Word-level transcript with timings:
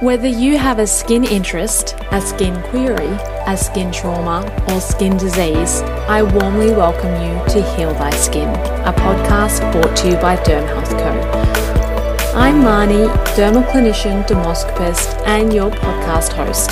Whether 0.00 0.28
you 0.28 0.56
have 0.56 0.78
a 0.78 0.86
skin 0.86 1.24
interest, 1.24 1.94
a 2.10 2.22
skin 2.22 2.62
query, 2.70 3.18
a 3.46 3.54
skin 3.54 3.92
trauma, 3.92 4.50
or 4.70 4.80
skin 4.80 5.18
disease, 5.18 5.82
I 6.08 6.22
warmly 6.22 6.70
welcome 6.70 7.12
you 7.22 7.34
to 7.52 7.76
Heal 7.76 7.92
Thy 7.92 8.08
Skin, 8.12 8.48
a 8.48 8.94
podcast 8.94 9.60
brought 9.72 9.94
to 9.98 10.08
you 10.08 10.14
by 10.14 10.36
Derm 10.36 10.66
Health 10.68 10.88
Co. 10.88 12.34
I'm 12.34 12.62
Marnie, 12.62 13.12
dermal 13.36 13.62
clinician, 13.70 14.26
dermoscopist, 14.26 15.22
and 15.26 15.52
your 15.52 15.70
podcast 15.70 16.32
host. 16.32 16.70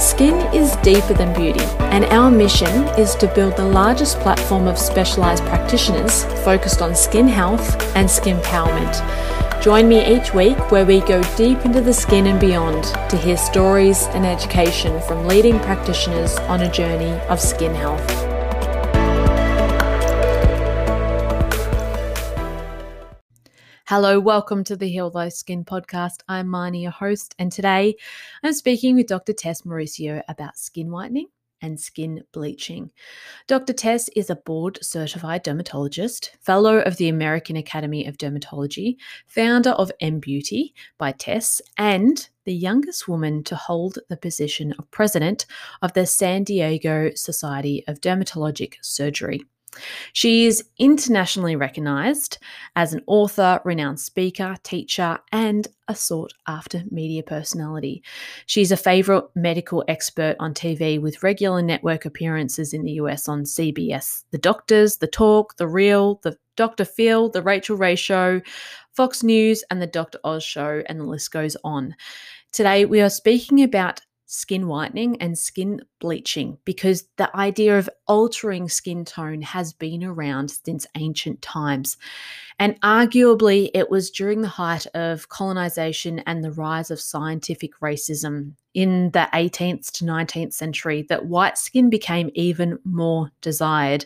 Skin 0.00 0.36
is 0.54 0.76
deeper 0.76 1.14
than 1.14 1.34
beauty, 1.34 1.64
and 1.90 2.04
our 2.04 2.30
mission 2.30 2.84
is 2.96 3.16
to 3.16 3.26
build 3.34 3.56
the 3.56 3.64
largest 3.64 4.20
platform 4.20 4.68
of 4.68 4.78
specialised 4.78 5.42
practitioners 5.46 6.22
focused 6.44 6.82
on 6.82 6.94
skin 6.94 7.26
health 7.26 7.96
and 7.96 8.08
skin 8.08 8.36
empowerment. 8.38 9.43
Join 9.60 9.88
me 9.88 10.04
each 10.06 10.34
week 10.34 10.70
where 10.70 10.84
we 10.84 11.00
go 11.00 11.22
deep 11.36 11.64
into 11.64 11.80
the 11.80 11.92
skin 11.92 12.26
and 12.26 12.38
beyond 12.38 12.84
to 13.08 13.16
hear 13.16 13.36
stories 13.36 14.04
and 14.08 14.26
education 14.26 15.00
from 15.02 15.26
leading 15.26 15.58
practitioners 15.60 16.36
on 16.40 16.60
a 16.60 16.70
journey 16.70 17.18
of 17.28 17.40
skin 17.40 17.74
health. 17.74 18.24
Hello, 23.86 24.18
welcome 24.18 24.64
to 24.64 24.76
the 24.76 24.88
Heal 24.88 25.10
Thy 25.10 25.28
Skin 25.28 25.64
podcast. 25.64 26.20
I'm 26.28 26.48
Marnie, 26.48 26.82
your 26.82 26.90
host, 26.90 27.34
and 27.38 27.52
today 27.52 27.96
I'm 28.42 28.54
speaking 28.54 28.96
with 28.96 29.06
Dr. 29.06 29.32
Tess 29.32 29.62
Mauricio 29.62 30.22
about 30.28 30.58
skin 30.58 30.90
whitening 30.90 31.28
and 31.64 31.80
skin 31.80 32.22
bleaching. 32.32 32.90
Dr. 33.46 33.72
Tess 33.72 34.10
is 34.14 34.28
a 34.28 34.36
board 34.36 34.78
certified 34.82 35.42
dermatologist, 35.42 36.36
fellow 36.42 36.80
of 36.80 36.98
the 36.98 37.08
American 37.08 37.56
Academy 37.56 38.06
of 38.06 38.18
Dermatology, 38.18 38.96
founder 39.26 39.70
of 39.70 39.90
M 40.00 40.20
Beauty 40.20 40.74
by 40.98 41.12
Tess, 41.12 41.62
and 41.78 42.28
the 42.44 42.54
youngest 42.54 43.08
woman 43.08 43.42
to 43.44 43.56
hold 43.56 43.98
the 44.10 44.16
position 44.18 44.74
of 44.78 44.90
president 44.90 45.46
of 45.80 45.94
the 45.94 46.04
San 46.04 46.44
Diego 46.44 47.10
Society 47.14 47.82
of 47.88 48.02
Dermatologic 48.02 48.74
Surgery. 48.82 49.42
She 50.12 50.46
is 50.46 50.64
internationally 50.78 51.56
recognized 51.56 52.38
as 52.76 52.92
an 52.92 53.02
author, 53.06 53.60
renowned 53.64 54.00
speaker, 54.00 54.56
teacher, 54.62 55.18
and 55.32 55.66
a 55.88 55.94
sought 55.94 56.32
after 56.46 56.82
media 56.90 57.22
personality. 57.22 58.02
She's 58.46 58.72
a 58.72 58.76
favorite 58.76 59.24
medical 59.34 59.84
expert 59.88 60.36
on 60.38 60.54
TV 60.54 61.00
with 61.00 61.22
regular 61.22 61.62
network 61.62 62.04
appearances 62.04 62.72
in 62.72 62.82
the 62.82 62.92
US 62.92 63.28
on 63.28 63.44
CBS 63.44 64.24
The 64.30 64.38
Doctors, 64.38 64.96
The 64.96 65.06
Talk, 65.06 65.56
The 65.56 65.68
Real, 65.68 66.20
The 66.22 66.36
Dr. 66.56 66.84
Phil, 66.84 67.28
The 67.28 67.42
Rachael 67.42 67.76
Ray 67.76 67.96
Show, 67.96 68.40
Fox 68.92 69.22
News, 69.22 69.64
and 69.70 69.82
The 69.82 69.86
Dr. 69.86 70.18
Oz 70.24 70.44
Show, 70.44 70.82
and 70.86 71.00
the 71.00 71.04
list 71.04 71.32
goes 71.32 71.56
on. 71.64 71.94
Today, 72.52 72.84
we 72.84 73.00
are 73.00 73.10
speaking 73.10 73.62
about 73.62 74.00
skin 74.34 74.66
whitening 74.66 75.16
and 75.22 75.38
skin 75.38 75.80
bleaching 76.00 76.58
because 76.64 77.04
the 77.16 77.34
idea 77.36 77.78
of 77.78 77.88
altering 78.06 78.68
skin 78.68 79.04
tone 79.04 79.40
has 79.40 79.72
been 79.72 80.02
around 80.02 80.50
since 80.50 80.86
ancient 80.96 81.40
times. 81.40 81.96
And 82.58 82.80
arguably, 82.80 83.70
it 83.74 83.90
was 83.90 84.10
during 84.10 84.42
the 84.42 84.48
height 84.48 84.86
of 84.94 85.28
colonization 85.28 86.18
and 86.20 86.42
the 86.42 86.50
rise 86.52 86.90
of 86.90 87.00
scientific 87.00 87.78
racism 87.80 88.52
in 88.74 89.10
the 89.12 89.28
18th 89.32 89.92
to 89.92 90.04
19th 90.04 90.52
century 90.52 91.06
that 91.08 91.26
white 91.26 91.56
skin 91.56 91.88
became 91.88 92.30
even 92.34 92.78
more 92.84 93.30
desired. 93.40 94.04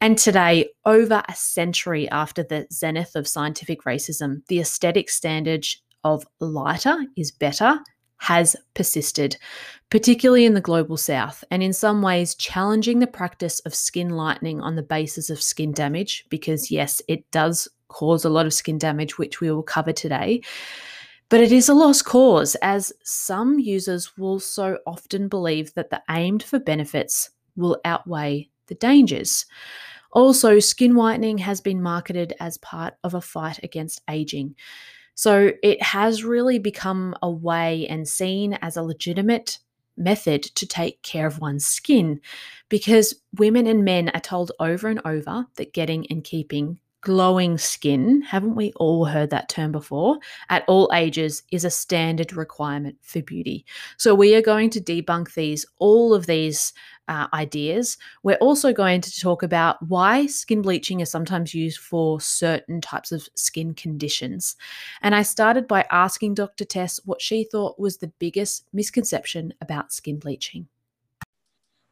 And 0.00 0.18
today, 0.18 0.68
over 0.84 1.22
a 1.26 1.34
century 1.34 2.08
after 2.10 2.42
the 2.42 2.66
zenith 2.70 3.16
of 3.16 3.26
scientific 3.26 3.84
racism, 3.84 4.46
the 4.48 4.60
aesthetic 4.60 5.08
standard 5.08 5.66
of 6.04 6.26
lighter 6.40 7.04
is 7.16 7.30
better 7.30 7.80
has 8.18 8.56
persisted, 8.74 9.36
particularly 9.90 10.44
in 10.44 10.54
the 10.54 10.60
global 10.60 10.96
south, 10.96 11.44
and 11.50 11.62
in 11.62 11.72
some 11.72 12.02
ways 12.02 12.34
challenging 12.34 12.98
the 12.98 13.06
practice 13.06 13.60
of 13.60 13.74
skin 13.74 14.10
lightening 14.10 14.60
on 14.60 14.76
the 14.76 14.82
basis 14.82 15.30
of 15.30 15.42
skin 15.42 15.72
damage, 15.72 16.24
because 16.28 16.70
yes, 16.70 17.02
it 17.08 17.30
does 17.30 17.68
cause 17.88 18.24
a 18.24 18.30
lot 18.30 18.46
of 18.46 18.54
skin 18.54 18.78
damage, 18.78 19.18
which 19.18 19.40
we 19.40 19.50
will 19.50 19.62
cover 19.62 19.92
today. 19.92 20.40
But 21.28 21.40
it 21.40 21.52
is 21.52 21.68
a 21.68 21.74
lost 21.74 22.04
cause, 22.04 22.54
as 22.62 22.92
some 23.02 23.58
users 23.58 24.16
will 24.16 24.38
so 24.38 24.78
often 24.86 25.28
believe 25.28 25.74
that 25.74 25.90
the 25.90 26.02
aimed 26.10 26.42
for 26.42 26.58
benefits 26.58 27.30
will 27.56 27.80
outweigh 27.84 28.48
the 28.68 28.76
dangers. 28.76 29.44
Also, 30.12 30.60
skin 30.60 30.94
whitening 30.94 31.38
has 31.38 31.60
been 31.60 31.82
marketed 31.82 32.34
as 32.40 32.58
part 32.58 32.94
of 33.04 33.14
a 33.14 33.20
fight 33.20 33.58
against 33.62 34.02
aging. 34.08 34.54
So 35.16 35.52
it 35.62 35.82
has 35.82 36.22
really 36.22 36.58
become 36.58 37.16
a 37.22 37.30
way 37.30 37.86
and 37.88 38.06
seen 38.06 38.54
as 38.62 38.76
a 38.76 38.82
legitimate 38.82 39.58
method 39.96 40.42
to 40.42 40.66
take 40.66 41.02
care 41.02 41.26
of 41.26 41.40
one's 41.40 41.66
skin 41.66 42.20
because 42.68 43.14
women 43.38 43.66
and 43.66 43.84
men 43.84 44.10
are 44.10 44.20
told 44.20 44.52
over 44.60 44.88
and 44.88 45.00
over 45.06 45.46
that 45.56 45.72
getting 45.72 46.06
and 46.10 46.22
keeping 46.22 46.78
glowing 47.02 47.56
skin, 47.56 48.22
haven't 48.22 48.56
we 48.56 48.72
all 48.76 49.04
heard 49.04 49.30
that 49.30 49.48
term 49.48 49.72
before, 49.72 50.18
at 50.48 50.64
all 50.66 50.90
ages 50.92 51.42
is 51.52 51.64
a 51.64 51.70
standard 51.70 52.32
requirement 52.32 52.96
for 53.02 53.22
beauty. 53.22 53.64
So 53.96 54.14
we 54.14 54.34
are 54.34 54.42
going 54.42 54.70
to 54.70 54.80
debunk 54.80 55.34
these, 55.34 55.64
all 55.78 56.14
of 56.14 56.26
these 56.26 56.72
uh, 57.08 57.28
ideas. 57.32 57.96
We're 58.22 58.36
also 58.36 58.72
going 58.72 59.00
to 59.02 59.20
talk 59.20 59.42
about 59.42 59.80
why 59.86 60.26
skin 60.26 60.62
bleaching 60.62 61.00
is 61.00 61.10
sometimes 61.10 61.54
used 61.54 61.78
for 61.78 62.20
certain 62.20 62.80
types 62.80 63.12
of 63.12 63.28
skin 63.34 63.74
conditions. 63.74 64.56
And 65.02 65.14
I 65.14 65.22
started 65.22 65.68
by 65.68 65.86
asking 65.90 66.34
Dr. 66.34 66.64
Tess 66.64 67.00
what 67.04 67.22
she 67.22 67.44
thought 67.44 67.78
was 67.78 67.98
the 67.98 68.12
biggest 68.18 68.66
misconception 68.72 69.54
about 69.60 69.92
skin 69.92 70.18
bleaching. 70.18 70.68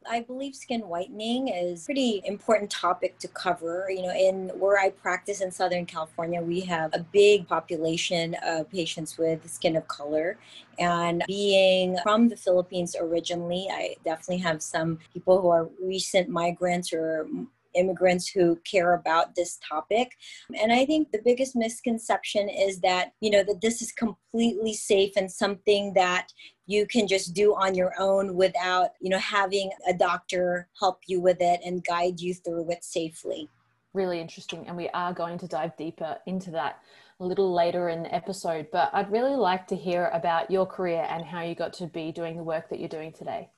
I 0.08 0.20
believe 0.20 0.54
skin 0.54 0.82
whitening 0.82 1.48
is 1.48 1.84
pretty 1.84 2.22
important 2.24 2.70
topic 2.70 3.18
to 3.18 3.28
cover. 3.28 3.86
You 3.88 4.02
know, 4.02 4.14
in 4.14 4.48
where 4.58 4.78
I 4.78 4.90
practice 4.90 5.40
in 5.40 5.50
Southern 5.50 5.86
California, 5.86 6.40
we 6.42 6.60
have 6.60 6.92
a 6.94 7.00
big 7.00 7.48
population 7.48 8.36
of 8.44 8.70
patients 8.70 9.18
with 9.18 9.48
skin 9.48 9.76
of 9.76 9.88
color. 9.88 10.38
And 10.78 11.22
being 11.26 11.98
from 12.02 12.28
the 12.28 12.36
Philippines 12.36 12.96
originally, 12.98 13.68
I 13.70 13.96
definitely 14.04 14.38
have 14.38 14.62
some 14.62 14.98
people 15.12 15.40
who 15.40 15.48
are 15.48 15.68
recent 15.82 16.28
migrants 16.28 16.92
or 16.92 17.26
immigrants 17.74 18.28
who 18.28 18.56
care 18.64 18.94
about 18.94 19.34
this 19.34 19.58
topic. 19.68 20.12
And 20.60 20.72
I 20.72 20.84
think 20.86 21.10
the 21.10 21.22
biggest 21.24 21.56
misconception 21.56 22.48
is 22.48 22.80
that, 22.80 23.12
you 23.20 23.30
know, 23.30 23.44
that 23.44 23.60
this 23.60 23.82
is 23.82 23.92
completely 23.92 24.74
safe 24.74 25.12
and 25.16 25.30
something 25.30 25.94
that 25.94 26.28
you 26.66 26.86
can 26.86 27.06
just 27.06 27.34
do 27.34 27.54
on 27.54 27.74
your 27.74 27.92
own 27.98 28.34
without, 28.34 28.90
you 29.00 29.10
know, 29.10 29.18
having 29.18 29.70
a 29.88 29.92
doctor 29.92 30.68
help 30.78 31.00
you 31.06 31.20
with 31.20 31.38
it 31.40 31.60
and 31.64 31.84
guide 31.84 32.20
you 32.20 32.34
through 32.34 32.70
it 32.70 32.84
safely. 32.84 33.48
Really 33.92 34.20
interesting. 34.20 34.66
And 34.66 34.76
we 34.76 34.88
are 34.90 35.12
going 35.12 35.38
to 35.38 35.46
dive 35.46 35.76
deeper 35.76 36.16
into 36.26 36.50
that 36.52 36.80
a 37.20 37.24
little 37.24 37.52
later 37.52 37.90
in 37.90 38.02
the 38.02 38.14
episode. 38.14 38.68
But 38.72 38.90
I'd 38.92 39.12
really 39.12 39.36
like 39.36 39.66
to 39.68 39.76
hear 39.76 40.10
about 40.12 40.50
your 40.50 40.66
career 40.66 41.06
and 41.08 41.24
how 41.24 41.42
you 41.42 41.54
got 41.54 41.72
to 41.74 41.86
be 41.86 42.10
doing 42.10 42.36
the 42.36 42.42
work 42.42 42.68
that 42.70 42.80
you're 42.80 42.88
doing 42.88 43.12
today. 43.12 43.50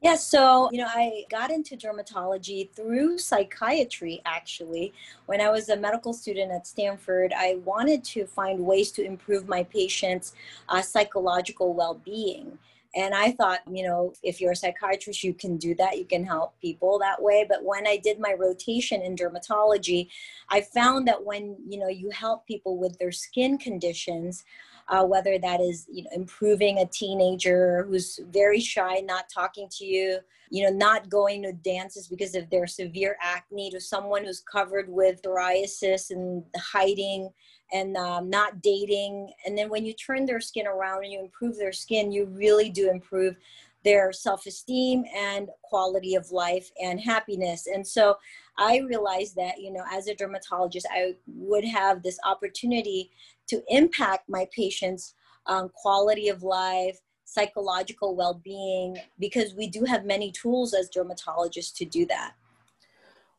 Yeah, 0.00 0.14
so, 0.14 0.70
you 0.70 0.78
know, 0.78 0.86
I 0.88 1.24
got 1.28 1.50
into 1.50 1.76
dermatology 1.76 2.70
through 2.70 3.18
psychiatry 3.18 4.22
actually. 4.24 4.92
When 5.26 5.40
I 5.40 5.50
was 5.50 5.70
a 5.70 5.76
medical 5.76 6.12
student 6.12 6.52
at 6.52 6.68
Stanford, 6.68 7.32
I 7.36 7.56
wanted 7.64 8.04
to 8.04 8.24
find 8.26 8.60
ways 8.64 8.92
to 8.92 9.04
improve 9.04 9.48
my 9.48 9.64
patients' 9.64 10.34
uh, 10.68 10.82
psychological 10.82 11.74
well 11.74 11.94
being. 11.94 12.58
And 12.94 13.14
I 13.14 13.32
thought, 13.32 13.60
you 13.70 13.84
know, 13.84 14.12
if 14.22 14.40
you're 14.40 14.52
a 14.52 14.56
psychiatrist, 14.56 15.22
you 15.22 15.34
can 15.34 15.56
do 15.56 15.74
that. 15.74 15.98
You 15.98 16.04
can 16.04 16.24
help 16.24 16.58
people 16.60 16.98
that 17.00 17.20
way. 17.20 17.44
But 17.48 17.64
when 17.64 17.86
I 17.86 17.96
did 17.96 18.18
my 18.18 18.34
rotation 18.38 19.02
in 19.02 19.14
dermatology, 19.14 20.08
I 20.48 20.62
found 20.62 21.06
that 21.08 21.24
when, 21.24 21.56
you 21.68 21.78
know, 21.78 21.88
you 21.88 22.10
help 22.10 22.46
people 22.46 22.78
with 22.78 22.98
their 22.98 23.12
skin 23.12 23.58
conditions, 23.58 24.44
uh, 24.88 25.04
whether 25.04 25.38
that 25.38 25.60
is 25.60 25.86
you 25.90 26.04
know 26.04 26.10
improving 26.14 26.78
a 26.78 26.86
teenager 26.86 27.84
who's 27.88 28.20
very 28.30 28.60
shy 28.60 29.00
not 29.04 29.24
talking 29.32 29.68
to 29.70 29.84
you 29.84 30.18
you 30.50 30.64
know 30.64 30.70
not 30.70 31.08
going 31.08 31.42
to 31.42 31.52
dances 31.52 32.08
because 32.08 32.34
of 32.34 32.48
their 32.50 32.66
severe 32.66 33.16
acne 33.22 33.70
to 33.70 33.80
someone 33.80 34.24
who's 34.24 34.40
covered 34.40 34.88
with 34.88 35.20
psoriasis 35.22 36.10
and 36.10 36.42
hiding 36.56 37.30
and 37.72 37.96
um, 37.96 38.30
not 38.30 38.62
dating. 38.62 39.32
And 39.46 39.56
then 39.56 39.68
when 39.68 39.84
you 39.84 39.92
turn 39.92 40.24
their 40.24 40.40
skin 40.40 40.66
around 40.66 41.04
and 41.04 41.12
you 41.12 41.20
improve 41.20 41.56
their 41.56 41.72
skin 41.72 42.10
you 42.10 42.26
really 42.26 42.70
do 42.70 42.90
improve 42.90 43.36
their 43.84 44.12
self-esteem 44.12 45.04
and 45.14 45.48
quality 45.62 46.14
of 46.14 46.30
life 46.30 46.70
and 46.82 47.00
happiness. 47.00 47.68
And 47.72 47.86
so 47.86 48.16
i 48.58 48.78
realized 48.78 49.34
that 49.36 49.60
you 49.60 49.72
know 49.72 49.84
as 49.90 50.08
a 50.08 50.14
dermatologist 50.14 50.86
i 50.90 51.14
would 51.26 51.64
have 51.64 52.02
this 52.02 52.18
opportunity 52.24 53.10
to 53.46 53.62
impact 53.68 54.28
my 54.28 54.46
patients 54.54 55.14
um, 55.46 55.70
quality 55.74 56.28
of 56.28 56.42
life 56.42 56.98
psychological 57.24 58.14
well-being 58.14 58.96
because 59.18 59.54
we 59.54 59.66
do 59.66 59.84
have 59.84 60.04
many 60.04 60.30
tools 60.30 60.74
as 60.74 60.90
dermatologists 60.90 61.74
to 61.74 61.84
do 61.84 62.06
that 62.06 62.34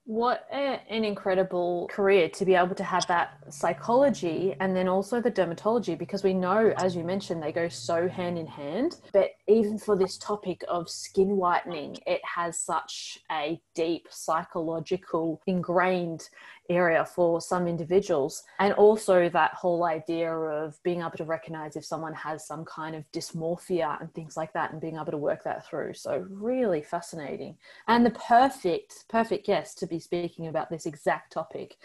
What 0.10 0.48
a, 0.52 0.82
an 0.90 1.06
incredible 1.06 1.88
career 1.92 2.30
to 2.30 2.44
be 2.44 2.56
able 2.56 2.74
to 2.74 2.84
have 2.84 3.06
that 3.06 3.38
psychology 3.54 4.56
and 4.60 4.76
then 4.76 4.88
also 4.88 5.22
the 5.22 5.30
dermatology, 5.30 5.96
because 5.96 6.24
we 6.24 6.34
know, 6.34 6.74
as 6.78 6.96
you 6.96 7.04
mentioned, 7.04 7.44
they 7.44 7.52
go 7.52 7.70
so 7.70 8.08
hand 8.08 8.36
in 8.36 8.48
hand. 8.48 8.96
But 9.14 9.34
even 9.48 9.78
for 9.78 9.96
this 9.96 10.18
topic 10.18 10.64
of 10.68 10.90
skin 10.90 11.38
whitening, 11.38 11.96
it 12.08 12.22
has 12.24 12.58
such 12.58 13.20
a 13.32 13.62
deep 13.76 14.08
psychological 14.10 15.44
ingrained 15.46 16.28
area 16.70 17.04
for 17.04 17.42
some 17.42 17.68
individuals. 17.68 18.44
And 18.60 18.74
also 18.74 19.30
that 19.30 19.54
whole 19.54 19.84
idea 19.86 20.32
of 20.32 20.82
being 20.84 21.02
able 21.02 21.18
to 21.18 21.26
recognize 21.26 21.76
if 21.76 21.84
someone 21.84 22.14
has 22.14 22.46
some 22.46 22.64
kind 22.66 22.96
of 22.96 23.04
dysmorphia 23.12 24.00
and 24.00 24.14
things 24.14 24.38
like 24.38 24.54
that 24.54 24.72
and 24.72 24.80
being 24.80 24.96
able 24.96 25.12
to 25.12 25.18
work 25.18 25.44
that 25.44 25.66
through. 25.66 25.94
So 25.96 26.26
really 26.30 26.82
fascinating. 26.82 27.58
And 27.88 28.06
the 28.06 28.12
perfect, 28.12 29.06
perfect 29.10 29.46
guest 29.46 29.80
to 29.80 29.88
be 29.88 30.00
speaking 30.00 30.48
about 30.48 30.70
this 30.70 30.86
exact 30.86 31.34
topic. 31.34 31.78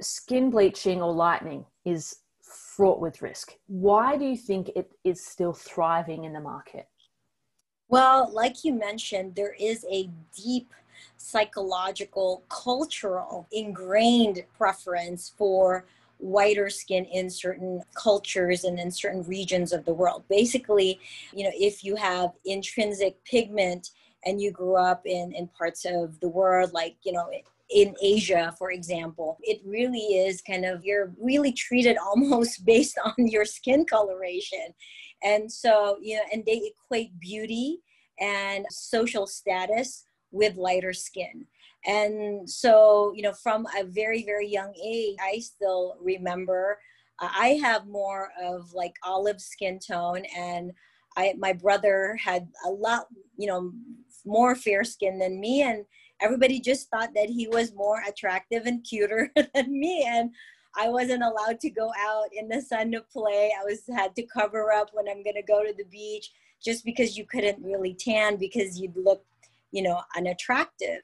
Skin 0.00 0.50
bleaching 0.50 1.00
or 1.00 1.12
lightening 1.12 1.64
is 1.84 2.16
fraught 2.42 3.00
with 3.00 3.22
risk. 3.22 3.54
Why 3.66 4.16
do 4.16 4.24
you 4.24 4.36
think 4.36 4.70
it 4.74 4.92
is 5.04 5.24
still 5.24 5.52
thriving 5.52 6.24
in 6.24 6.32
the 6.32 6.40
market? 6.40 6.88
Well, 7.88 8.30
like 8.32 8.64
you 8.64 8.74
mentioned, 8.74 9.34
there 9.34 9.54
is 9.58 9.84
a 9.90 10.10
deep 10.36 10.74
psychological, 11.16 12.44
cultural, 12.48 13.46
ingrained 13.52 14.44
preference 14.56 15.32
for 15.36 15.84
whiter 16.18 16.68
skin 16.68 17.04
in 17.06 17.30
certain 17.30 17.82
cultures 17.94 18.64
and 18.64 18.78
in 18.78 18.90
certain 18.90 19.22
regions 19.24 19.72
of 19.72 19.84
the 19.84 19.94
world. 19.94 20.24
Basically, 20.28 21.00
you 21.32 21.44
know, 21.44 21.52
if 21.54 21.84
you 21.84 21.96
have 21.96 22.30
intrinsic 22.44 23.22
pigment 23.24 23.90
and 24.26 24.40
you 24.40 24.50
grew 24.50 24.76
up 24.76 25.02
in, 25.06 25.32
in 25.32 25.48
parts 25.48 25.84
of 25.84 26.18
the 26.20 26.28
world 26.28 26.72
like, 26.72 26.96
you 27.02 27.12
know, 27.12 27.30
in 27.70 27.94
Asia, 28.02 28.54
for 28.58 28.72
example, 28.72 29.38
it 29.42 29.60
really 29.64 29.98
is 29.98 30.40
kind 30.40 30.64
of, 30.64 30.84
you're 30.84 31.12
really 31.20 31.52
treated 31.52 31.96
almost 32.06 32.64
based 32.64 32.98
on 33.04 33.14
your 33.26 33.44
skin 33.44 33.84
coloration. 33.84 34.74
And 35.22 35.50
so, 35.50 35.98
you 36.00 36.16
know, 36.16 36.22
and 36.32 36.44
they 36.44 36.72
equate 36.72 37.18
beauty 37.20 37.78
and 38.20 38.66
social 38.70 39.26
status 39.26 40.04
with 40.30 40.56
lighter 40.56 40.92
skin. 40.92 41.46
And 41.86 42.48
so, 42.48 43.12
you 43.14 43.22
know, 43.22 43.32
from 43.32 43.66
a 43.78 43.84
very, 43.84 44.24
very 44.24 44.48
young 44.48 44.74
age, 44.84 45.16
I 45.20 45.38
still 45.38 45.96
remember 46.02 46.78
uh, 47.20 47.28
I 47.32 47.58
have 47.62 47.86
more 47.86 48.30
of 48.42 48.72
like 48.72 48.94
olive 49.04 49.40
skin 49.40 49.78
tone 49.78 50.24
and 50.36 50.72
I, 51.16 51.34
my 51.38 51.52
brother 51.52 52.16
had 52.22 52.48
a 52.64 52.70
lot, 52.70 53.06
you 53.36 53.46
know, 53.46 53.72
more 54.24 54.54
fair 54.54 54.84
skin 54.84 55.18
than 55.18 55.40
me. 55.40 55.62
And 55.62 55.84
everybody 56.20 56.60
just 56.60 56.88
thought 56.90 57.10
that 57.14 57.28
he 57.28 57.48
was 57.48 57.74
more 57.74 58.02
attractive 58.06 58.66
and 58.66 58.84
cuter 58.84 59.32
than 59.54 59.78
me. 59.78 60.04
And 60.06 60.30
I 60.76 60.88
wasn't 60.88 61.22
allowed 61.22 61.60
to 61.60 61.70
go 61.70 61.90
out 61.98 62.26
in 62.32 62.48
the 62.48 62.60
sun 62.60 62.92
to 62.92 63.00
play. 63.00 63.52
I 63.58 63.64
was 63.64 63.82
had 63.92 64.14
to 64.16 64.26
cover 64.26 64.72
up 64.72 64.90
when 64.92 65.08
I'm 65.08 65.24
going 65.24 65.36
to 65.36 65.42
go 65.42 65.64
to 65.64 65.74
the 65.76 65.86
beach 65.90 66.30
just 66.62 66.84
because 66.84 67.16
you 67.16 67.24
couldn't 67.24 67.62
really 67.62 67.94
tan 67.94 68.36
because 68.36 68.78
you'd 68.78 68.96
look 68.96 69.24
you 69.72 69.82
know 69.82 70.00
unattractive. 70.16 71.00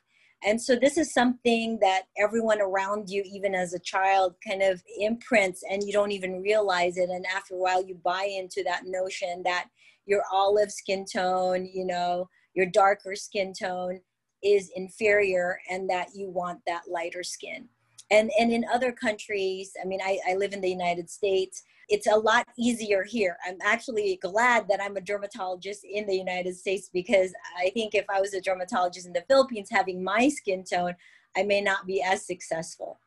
And 0.47 0.61
so 0.61 0.77
this 0.77 0.99
is 0.99 1.15
something 1.15 1.79
that 1.81 2.03
everyone 2.19 2.61
around 2.61 3.09
you 3.09 3.23
even 3.25 3.55
as 3.55 3.73
a 3.73 3.79
child 3.79 4.35
kind 4.47 4.63
of 4.63 4.83
imprints 5.01 5.63
and 5.71 5.83
you 5.83 5.91
don't 5.91 6.13
even 6.13 6.43
realize 6.43 6.99
it. 6.99 7.09
And 7.09 7.25
after 7.27 7.55
a 7.55 7.59
while 7.59 7.83
you 7.83 7.99
buy 8.05 8.25
into 8.25 8.63
that 8.65 8.83
notion 8.85 9.43
that 9.45 9.69
your 10.07 10.23
olive 10.33 10.71
skin 10.71 11.05
tone 11.11 11.69
you 11.73 11.85
know 11.85 12.29
your 12.55 12.67
darker 12.67 13.15
skin 13.15 13.53
tone 13.59 14.01
is 14.43 14.71
inferior 14.77 15.59
and 15.71 15.89
that 15.89 16.09
you 16.15 16.29
want 16.29 16.61
that 16.67 16.83
lighter 16.91 17.23
skin. 17.23 17.69
And 18.11 18.31
and 18.39 18.53
in 18.53 18.65
other 18.73 18.93
countries 18.93 19.73
i 19.83 19.87
mean 19.87 20.01
i, 20.05 20.19
I 20.29 20.35
live 20.35 20.53
in 20.53 20.61
the 20.61 20.69
united 20.69 21.09
states 21.09 21.63
it's 21.89 22.07
a 22.07 22.17
lot 22.17 22.47
easier 22.59 23.05
here. 23.05 23.37
I'm 23.47 23.59
actually 23.63 24.19
glad 24.23 24.69
that 24.69 24.81
I'm 24.83 24.97
a 24.97 25.01
dermatologist 25.01 25.85
in 25.85 26.07
the 26.07 26.17
United 26.17 26.57
States 26.57 26.91
because 26.93 27.33
I 27.59 27.71
think 27.71 27.95
if 27.95 28.05
I 28.09 28.21
was 28.21 28.35
a 28.35 28.41
dermatologist 28.41 29.07
in 29.07 29.13
the 29.13 29.25
Philippines 29.29 29.69
having 29.71 30.03
my 30.03 30.29
skin 30.29 30.65
tone, 30.65 30.95
I 31.37 31.43
may 31.43 31.61
not 31.61 31.87
be 31.87 32.03
as 32.03 32.27
successful. 32.27 33.01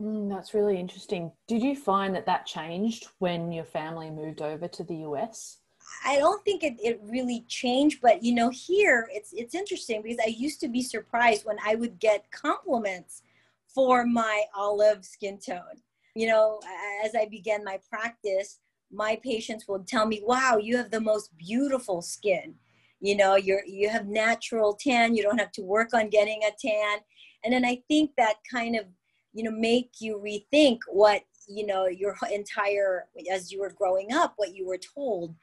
Mm, 0.00 0.30
that's 0.30 0.54
really 0.54 0.78
interesting. 0.78 1.32
Did 1.46 1.62
you 1.62 1.76
find 1.76 2.14
that 2.14 2.26
that 2.26 2.46
changed 2.46 3.08
when 3.18 3.52
your 3.52 3.64
family 3.64 4.10
moved 4.10 4.40
over 4.40 4.68
to 4.68 4.84
the 4.84 4.96
US? 4.96 5.58
I 6.04 6.16
don't 6.16 6.42
think 6.44 6.62
it, 6.62 6.74
it 6.82 7.00
really 7.04 7.44
changed, 7.48 8.00
but 8.00 8.22
you 8.22 8.34
know, 8.34 8.48
here 8.50 9.08
it's 9.12 9.32
it's 9.32 9.54
interesting 9.54 10.02
because 10.02 10.18
I 10.24 10.28
used 10.28 10.60
to 10.60 10.68
be 10.68 10.82
surprised 10.82 11.44
when 11.44 11.58
I 11.64 11.74
would 11.74 11.98
get 11.98 12.30
compliments 12.30 13.22
for 13.66 14.06
my 14.06 14.44
olive 14.54 15.04
skin 15.04 15.38
tone 15.38 15.82
you 16.14 16.26
know, 16.26 16.60
as 17.04 17.14
I 17.14 17.26
began 17.26 17.64
my 17.64 17.78
practice, 17.90 18.60
my 18.90 19.18
patients 19.22 19.66
will 19.66 19.80
tell 19.80 20.06
me, 20.06 20.22
wow, 20.24 20.56
you 20.56 20.76
have 20.76 20.90
the 20.90 21.00
most 21.00 21.36
beautiful 21.36 22.02
skin. 22.02 22.54
You 23.00 23.16
know, 23.16 23.36
you're, 23.36 23.64
you 23.66 23.88
have 23.88 24.06
natural 24.06 24.74
tan. 24.74 25.14
You 25.14 25.22
don't 25.22 25.38
have 25.38 25.52
to 25.52 25.62
work 25.62 25.92
on 25.92 26.08
getting 26.08 26.42
a 26.44 26.50
tan. 26.58 26.98
And 27.42 27.52
then 27.52 27.64
I 27.64 27.82
think 27.88 28.12
that 28.16 28.36
kind 28.50 28.76
of, 28.76 28.86
you 29.32 29.42
know, 29.42 29.50
make 29.50 29.90
you 29.98 30.22
rethink 30.24 30.78
what, 30.88 31.22
you 31.48 31.66
know, 31.66 31.86
your 31.86 32.16
entire, 32.32 33.06
as 33.30 33.50
you 33.50 33.60
were 33.60 33.74
growing 33.76 34.12
up, 34.12 34.34
what 34.36 34.54
you 34.54 34.66
were 34.66 34.78
told. 34.78 35.34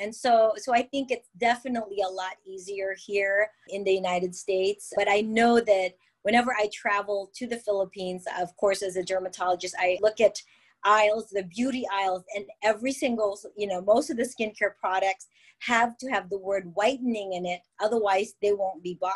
And 0.00 0.12
so, 0.12 0.52
so 0.56 0.74
I 0.74 0.82
think 0.82 1.10
it's 1.10 1.28
definitely 1.38 1.98
a 2.04 2.10
lot 2.10 2.32
easier 2.44 2.96
here 2.98 3.50
in 3.68 3.84
the 3.84 3.92
United 3.92 4.34
States. 4.34 4.92
But 4.96 5.08
I 5.08 5.20
know 5.20 5.60
that 5.60 5.92
whenever 6.24 6.52
I 6.52 6.68
travel 6.72 7.30
to 7.36 7.46
the 7.46 7.58
Philippines, 7.58 8.24
of 8.40 8.56
course, 8.56 8.82
as 8.82 8.96
a 8.96 9.04
dermatologist, 9.04 9.76
I 9.78 9.98
look 10.00 10.20
at 10.20 10.40
aisles, 10.84 11.28
the 11.30 11.44
beauty 11.44 11.84
aisles, 11.92 12.24
and 12.34 12.46
every 12.62 12.92
single, 12.92 13.38
you 13.56 13.66
know, 13.66 13.80
most 13.82 14.10
of 14.10 14.16
the 14.16 14.24
skincare 14.24 14.76
products 14.80 15.28
have 15.60 15.96
to 15.98 16.10
have 16.10 16.28
the 16.28 16.38
word 16.38 16.72
whitening 16.74 17.34
in 17.34 17.46
it. 17.46 17.60
Otherwise, 17.80 18.34
they 18.42 18.52
won't 18.52 18.82
be 18.82 18.98
bought. 19.00 19.12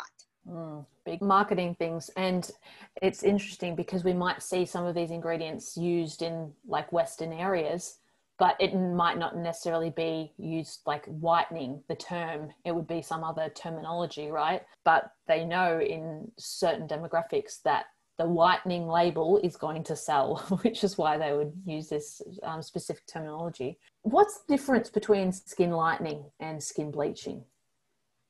Mm, 0.47 0.85
big 1.05 1.21
marketing 1.21 1.75
things. 1.75 2.09
And 2.15 2.49
it's 3.01 3.23
interesting 3.23 3.75
because 3.75 4.03
we 4.03 4.13
might 4.13 4.41
see 4.41 4.65
some 4.65 4.85
of 4.85 4.95
these 4.95 5.11
ingredients 5.11 5.75
used 5.77 6.21
in 6.21 6.51
like 6.67 6.91
Western 6.91 7.33
areas 7.33 7.98
but 8.39 8.55
it 8.59 8.73
might 8.73 9.17
not 9.17 9.35
necessarily 9.35 9.89
be 9.89 10.31
used 10.37 10.79
like 10.85 11.05
whitening 11.05 11.83
the 11.89 11.95
term. 11.95 12.49
It 12.65 12.73
would 12.73 12.87
be 12.87 13.01
some 13.01 13.23
other 13.23 13.49
terminology 13.49 14.31
right? 14.31 14.61
But 14.85 15.11
they 15.27 15.45
know 15.45 15.79
in 15.79 16.31
certain 16.37 16.87
demographics 16.87 17.61
that 17.65 17.85
the 18.17 18.25
whitening 18.25 18.87
label 18.87 19.39
is 19.43 19.55
going 19.55 19.83
to 19.83 19.95
sell 19.95 20.37
which 20.63 20.83
is 20.83 20.97
why 20.97 21.17
they 21.17 21.33
would 21.33 21.53
use 21.65 21.89
this 21.89 22.21
um, 22.43 22.61
specific 22.61 23.05
terminology. 23.07 23.77
What's 24.03 24.39
the 24.39 24.55
difference 24.55 24.89
between 24.89 25.31
skin 25.31 25.71
lightening 25.71 26.23
and 26.39 26.63
skin 26.63 26.91
bleaching? 26.91 27.43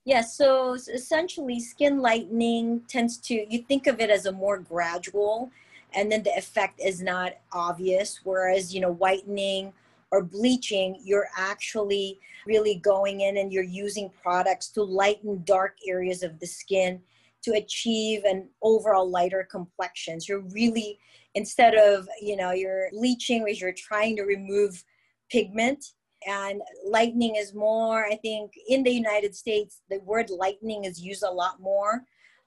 Yes, 0.05 0.37
yeah, 0.39 0.45
so 0.45 0.73
essentially, 0.73 1.59
skin 1.59 1.99
lightening 1.99 2.81
tends 2.87 3.17
to, 3.17 3.45
you 3.47 3.63
think 3.67 3.85
of 3.85 3.99
it 3.99 4.09
as 4.09 4.25
a 4.25 4.31
more 4.31 4.57
gradual, 4.57 5.51
and 5.93 6.11
then 6.11 6.23
the 6.23 6.35
effect 6.35 6.79
is 6.83 7.01
not 7.01 7.33
obvious. 7.51 8.21
Whereas, 8.23 8.73
you 8.73 8.81
know, 8.81 8.91
whitening 8.91 9.73
or 10.11 10.23
bleaching, 10.23 10.99
you're 11.03 11.29
actually 11.37 12.19
really 12.45 12.75
going 12.75 13.21
in 13.21 13.37
and 13.37 13.53
you're 13.53 13.63
using 13.63 14.09
products 14.21 14.69
to 14.69 14.83
lighten 14.83 15.43
dark 15.43 15.75
areas 15.87 16.23
of 16.23 16.39
the 16.39 16.47
skin 16.47 17.01
to 17.41 17.51
achieve 17.51 18.23
an 18.25 18.49
overall 18.61 19.09
lighter 19.09 19.47
complexion. 19.49 20.19
So 20.19 20.33
you're 20.33 20.49
really, 20.51 20.99
instead 21.35 21.75
of, 21.75 22.07
you 22.21 22.35
know, 22.35 22.51
you're 22.51 22.89
bleaching 22.91 23.43
where 23.43 23.51
you're 23.51 23.71
trying 23.71 24.15
to 24.17 24.23
remove 24.23 24.83
pigment 25.29 25.93
and 26.27 26.61
lightening 26.85 27.35
is 27.35 27.53
more, 27.53 28.05
I 28.05 28.15
think 28.15 28.51
in 28.67 28.83
the 28.83 28.91
United 28.91 29.35
States, 29.35 29.81
the 29.89 29.99
word 29.99 30.29
lightening 30.29 30.83
is 30.83 31.01
used 31.01 31.23
a 31.23 31.31
lot 31.31 31.61
more 31.61 32.03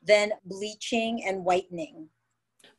than 0.07 0.33
bleaching 0.45 1.25
and 1.27 1.45
whitening. 1.45 2.09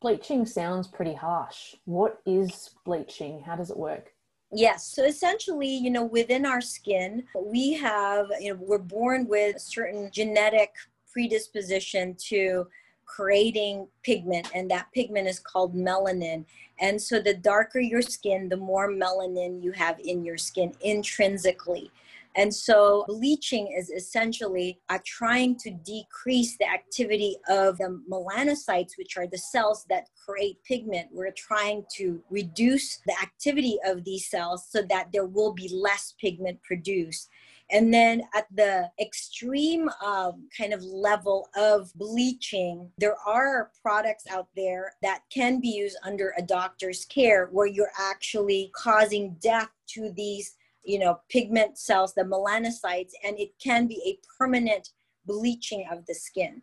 Bleaching 0.01 0.45
sounds 0.45 0.87
pretty 0.87 1.13
harsh. 1.13 1.75
What 1.85 2.21
is 2.25 2.71
bleaching? 2.85 3.41
How 3.41 3.55
does 3.55 3.71
it 3.71 3.77
work? 3.77 4.12
Yes. 4.55 4.85
So 4.85 5.03
essentially, 5.03 5.67
you 5.67 5.89
know, 5.89 6.05
within 6.05 6.45
our 6.45 6.61
skin, 6.61 7.23
we 7.35 7.73
have, 7.73 8.27
you 8.39 8.53
know, 8.53 8.59
we're 8.61 8.77
born 8.77 9.27
with 9.27 9.59
certain 9.59 10.11
genetic 10.11 10.71
predisposition 11.11 12.15
to 12.29 12.67
creating 13.05 13.87
pigment, 14.03 14.49
and 14.53 14.69
that 14.71 14.87
pigment 14.93 15.27
is 15.27 15.39
called 15.39 15.75
melanin. 15.75 16.45
And 16.79 17.01
so 17.01 17.19
the 17.19 17.33
darker 17.33 17.79
your 17.79 18.01
skin, 18.01 18.49
the 18.49 18.57
more 18.57 18.89
melanin 18.89 19.63
you 19.63 19.71
have 19.71 19.99
in 19.99 20.23
your 20.23 20.37
skin 20.37 20.73
intrinsically. 20.81 21.91
And 22.35 22.53
so 22.53 23.05
bleaching 23.07 23.73
is 23.77 23.89
essentially 23.89 24.79
uh, 24.89 24.99
trying 25.05 25.55
to 25.59 25.71
decrease 25.71 26.57
the 26.57 26.67
activity 26.67 27.37
of 27.47 27.77
the 27.77 28.01
melanocytes, 28.09 28.97
which 28.97 29.17
are 29.17 29.27
the 29.27 29.37
cells 29.37 29.85
that 29.89 30.07
create 30.25 30.57
pigment. 30.63 31.09
We're 31.11 31.31
trying 31.31 31.85
to 31.97 32.21
reduce 32.29 32.99
the 33.05 33.15
activity 33.21 33.77
of 33.85 34.03
these 34.03 34.29
cells 34.29 34.65
so 34.69 34.81
that 34.89 35.09
there 35.13 35.25
will 35.25 35.53
be 35.53 35.69
less 35.71 36.15
pigment 36.19 36.61
produced. 36.63 37.29
And 37.71 37.93
then 37.93 38.23
at 38.35 38.45
the 38.53 38.89
extreme 38.99 39.89
um, 40.03 40.47
kind 40.55 40.73
of 40.73 40.83
level 40.83 41.49
of 41.55 41.91
bleaching, 41.95 42.91
there 42.97 43.15
are 43.25 43.71
products 43.81 44.25
out 44.29 44.47
there 44.55 44.93
that 45.01 45.21
can 45.31 45.59
be 45.59 45.69
used 45.69 45.97
under 46.03 46.33
a 46.37 46.41
doctor's 46.41 47.05
care 47.05 47.47
where 47.51 47.67
you're 47.67 47.91
actually 47.99 48.71
causing 48.75 49.37
death 49.41 49.69
to 49.87 50.11
these 50.15 50.55
you 50.83 50.99
know 50.99 51.19
pigment 51.29 51.77
cells 51.77 52.13
the 52.13 52.23
melanocytes 52.23 53.11
and 53.23 53.39
it 53.39 53.51
can 53.63 53.87
be 53.87 54.01
a 54.05 54.19
permanent 54.37 54.89
bleaching 55.25 55.85
of 55.91 56.05
the 56.05 56.13
skin 56.13 56.61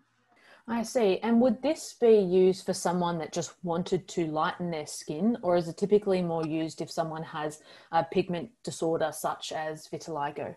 I 0.70 0.84
see. 0.84 1.18
And 1.18 1.40
would 1.40 1.62
this 1.62 1.96
be 2.00 2.16
used 2.18 2.64
for 2.64 2.74
someone 2.74 3.18
that 3.18 3.32
just 3.32 3.54
wanted 3.64 4.06
to 4.08 4.26
lighten 4.26 4.70
their 4.70 4.86
skin, 4.86 5.36
or 5.42 5.56
is 5.56 5.66
it 5.66 5.76
typically 5.76 6.22
more 6.22 6.46
used 6.46 6.80
if 6.80 6.88
someone 6.88 7.24
has 7.24 7.60
a 7.90 8.04
pigment 8.04 8.50
disorder 8.62 9.10
such 9.12 9.50
as 9.50 9.88
vitiligo? 9.88 10.54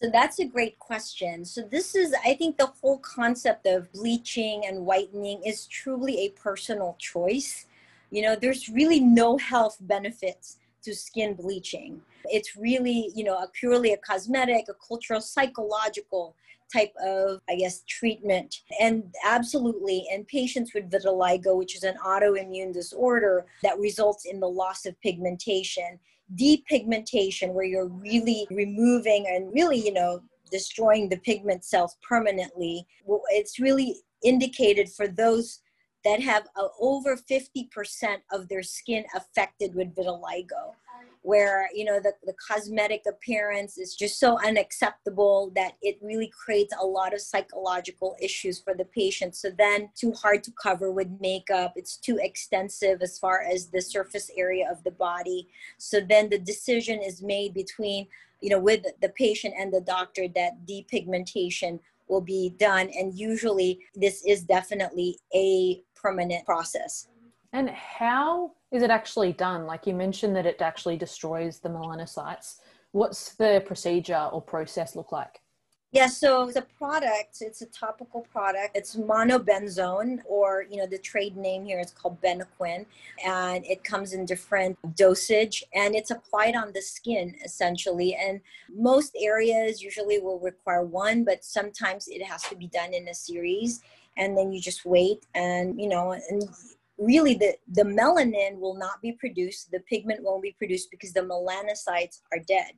So 0.00 0.08
that's 0.08 0.38
a 0.38 0.46
great 0.46 0.78
question. 0.78 1.44
So, 1.44 1.62
this 1.62 1.96
is, 1.96 2.14
I 2.24 2.34
think, 2.34 2.58
the 2.58 2.72
whole 2.80 2.98
concept 2.98 3.66
of 3.66 3.92
bleaching 3.92 4.64
and 4.66 4.86
whitening 4.86 5.42
is 5.44 5.66
truly 5.66 6.20
a 6.20 6.30
personal 6.30 6.96
choice. 6.98 7.66
You 8.10 8.22
know, 8.22 8.36
there's 8.36 8.68
really 8.68 9.00
no 9.00 9.36
health 9.36 9.76
benefits 9.80 10.58
to 10.82 10.94
skin 10.94 11.34
bleaching. 11.34 12.00
It's 12.26 12.56
really, 12.56 13.10
you 13.14 13.24
know, 13.24 13.36
a 13.36 13.48
purely 13.52 13.92
a 13.92 13.96
cosmetic, 13.96 14.66
a 14.68 14.74
cultural, 14.86 15.20
psychological 15.20 16.36
type 16.72 16.92
of, 17.04 17.40
I 17.48 17.56
guess, 17.56 17.82
treatment. 17.88 18.62
And 18.80 19.12
absolutely, 19.24 20.06
in 20.12 20.24
patients 20.24 20.72
with 20.74 20.90
vitiligo, 20.90 21.56
which 21.56 21.76
is 21.76 21.82
an 21.82 21.96
autoimmune 22.04 22.72
disorder 22.72 23.46
that 23.62 23.78
results 23.78 24.24
in 24.24 24.40
the 24.40 24.48
loss 24.48 24.86
of 24.86 25.00
pigmentation, 25.00 25.98
depigmentation, 26.36 27.52
where 27.52 27.64
you're 27.64 27.88
really 27.88 28.46
removing 28.50 29.26
and 29.28 29.52
really, 29.52 29.78
you 29.78 29.92
know, 29.92 30.20
destroying 30.50 31.08
the 31.08 31.18
pigment 31.18 31.64
cells 31.64 31.96
permanently, 32.06 32.86
it's 33.30 33.58
really 33.58 33.96
indicated 34.22 34.88
for 34.88 35.08
those 35.08 35.60
that 36.04 36.20
have 36.22 36.48
uh, 36.56 36.68
over 36.80 37.16
50% 37.16 37.68
of 38.32 38.48
their 38.48 38.62
skin 38.62 39.04
affected 39.14 39.74
with 39.74 39.94
vitiligo 39.94 40.74
where 41.22 41.68
you 41.74 41.84
know 41.84 42.00
the, 42.00 42.12
the 42.24 42.34
cosmetic 42.48 43.02
appearance 43.06 43.76
is 43.76 43.94
just 43.94 44.18
so 44.18 44.38
unacceptable 44.44 45.52
that 45.54 45.72
it 45.82 45.98
really 46.00 46.28
creates 46.28 46.74
a 46.80 46.84
lot 46.84 47.12
of 47.12 47.20
psychological 47.20 48.16
issues 48.20 48.58
for 48.58 48.74
the 48.74 48.84
patient. 48.86 49.34
So 49.34 49.50
then 49.56 49.90
too 49.94 50.12
hard 50.12 50.42
to 50.44 50.52
cover 50.52 50.90
with 50.90 51.08
makeup. 51.20 51.74
It's 51.76 51.96
too 51.96 52.18
extensive 52.22 53.02
as 53.02 53.18
far 53.18 53.42
as 53.42 53.66
the 53.66 53.82
surface 53.82 54.30
area 54.36 54.66
of 54.70 54.82
the 54.82 54.92
body. 54.92 55.48
So 55.78 56.00
then 56.00 56.30
the 56.30 56.38
decision 56.38 57.02
is 57.02 57.22
made 57.22 57.54
between 57.54 58.06
you 58.40 58.48
know 58.48 58.60
with 58.60 58.84
the 59.02 59.10
patient 59.10 59.54
and 59.58 59.72
the 59.72 59.82
doctor 59.82 60.26
that 60.28 60.66
depigmentation 60.66 61.80
will 62.08 62.20
be 62.20 62.54
done. 62.58 62.90
And 62.98 63.16
usually 63.16 63.78
this 63.94 64.24
is 64.26 64.42
definitely 64.42 65.18
a 65.34 65.82
permanent 66.00 66.44
process 66.46 67.08
and 67.52 67.70
how 67.70 68.52
is 68.70 68.82
it 68.82 68.90
actually 68.90 69.32
done? 69.32 69.66
Like 69.66 69.86
you 69.86 69.94
mentioned 69.94 70.36
that 70.36 70.46
it 70.46 70.62
actually 70.62 70.96
destroys 70.96 71.58
the 71.58 71.68
melanocytes. 71.68 72.56
What's 72.92 73.34
the 73.34 73.62
procedure 73.66 74.28
or 74.32 74.40
process 74.40 74.94
look 74.94 75.12
like? 75.12 75.40
Yeah, 75.92 76.06
so 76.06 76.52
the 76.52 76.62
product, 76.78 77.38
it's 77.40 77.62
a 77.62 77.66
topical 77.66 78.20
product. 78.32 78.76
It's 78.76 78.94
monobenzone, 78.94 80.20
or 80.24 80.64
you 80.70 80.76
know, 80.76 80.86
the 80.86 80.98
trade 80.98 81.36
name 81.36 81.64
here 81.64 81.80
is 81.80 81.90
called 81.90 82.22
Benoquin, 82.22 82.86
and 83.26 83.66
it 83.66 83.82
comes 83.82 84.12
in 84.12 84.24
different 84.24 84.78
dosage 84.94 85.64
and 85.74 85.96
it's 85.96 86.12
applied 86.12 86.54
on 86.54 86.72
the 86.72 86.80
skin 86.80 87.34
essentially. 87.44 88.14
And 88.14 88.40
most 88.72 89.16
areas 89.20 89.82
usually 89.82 90.20
will 90.20 90.38
require 90.38 90.84
one, 90.84 91.24
but 91.24 91.44
sometimes 91.44 92.06
it 92.06 92.22
has 92.22 92.42
to 92.44 92.54
be 92.54 92.68
done 92.68 92.94
in 92.94 93.08
a 93.08 93.14
series. 93.14 93.82
And 94.20 94.38
then 94.38 94.52
you 94.52 94.60
just 94.60 94.84
wait 94.84 95.26
and 95.34 95.80
you 95.80 95.88
know, 95.88 96.12
and 96.12 96.48
really 97.00 97.34
the, 97.34 97.54
the 97.72 97.82
melanin 97.82 98.60
will 98.60 98.76
not 98.76 99.00
be 99.02 99.12
produced, 99.12 99.70
the 99.72 99.80
pigment 99.80 100.22
won't 100.22 100.42
be 100.42 100.54
produced 100.56 100.90
because 100.90 101.12
the 101.12 101.20
melanocytes 101.20 102.20
are 102.30 102.38
dead. 102.46 102.72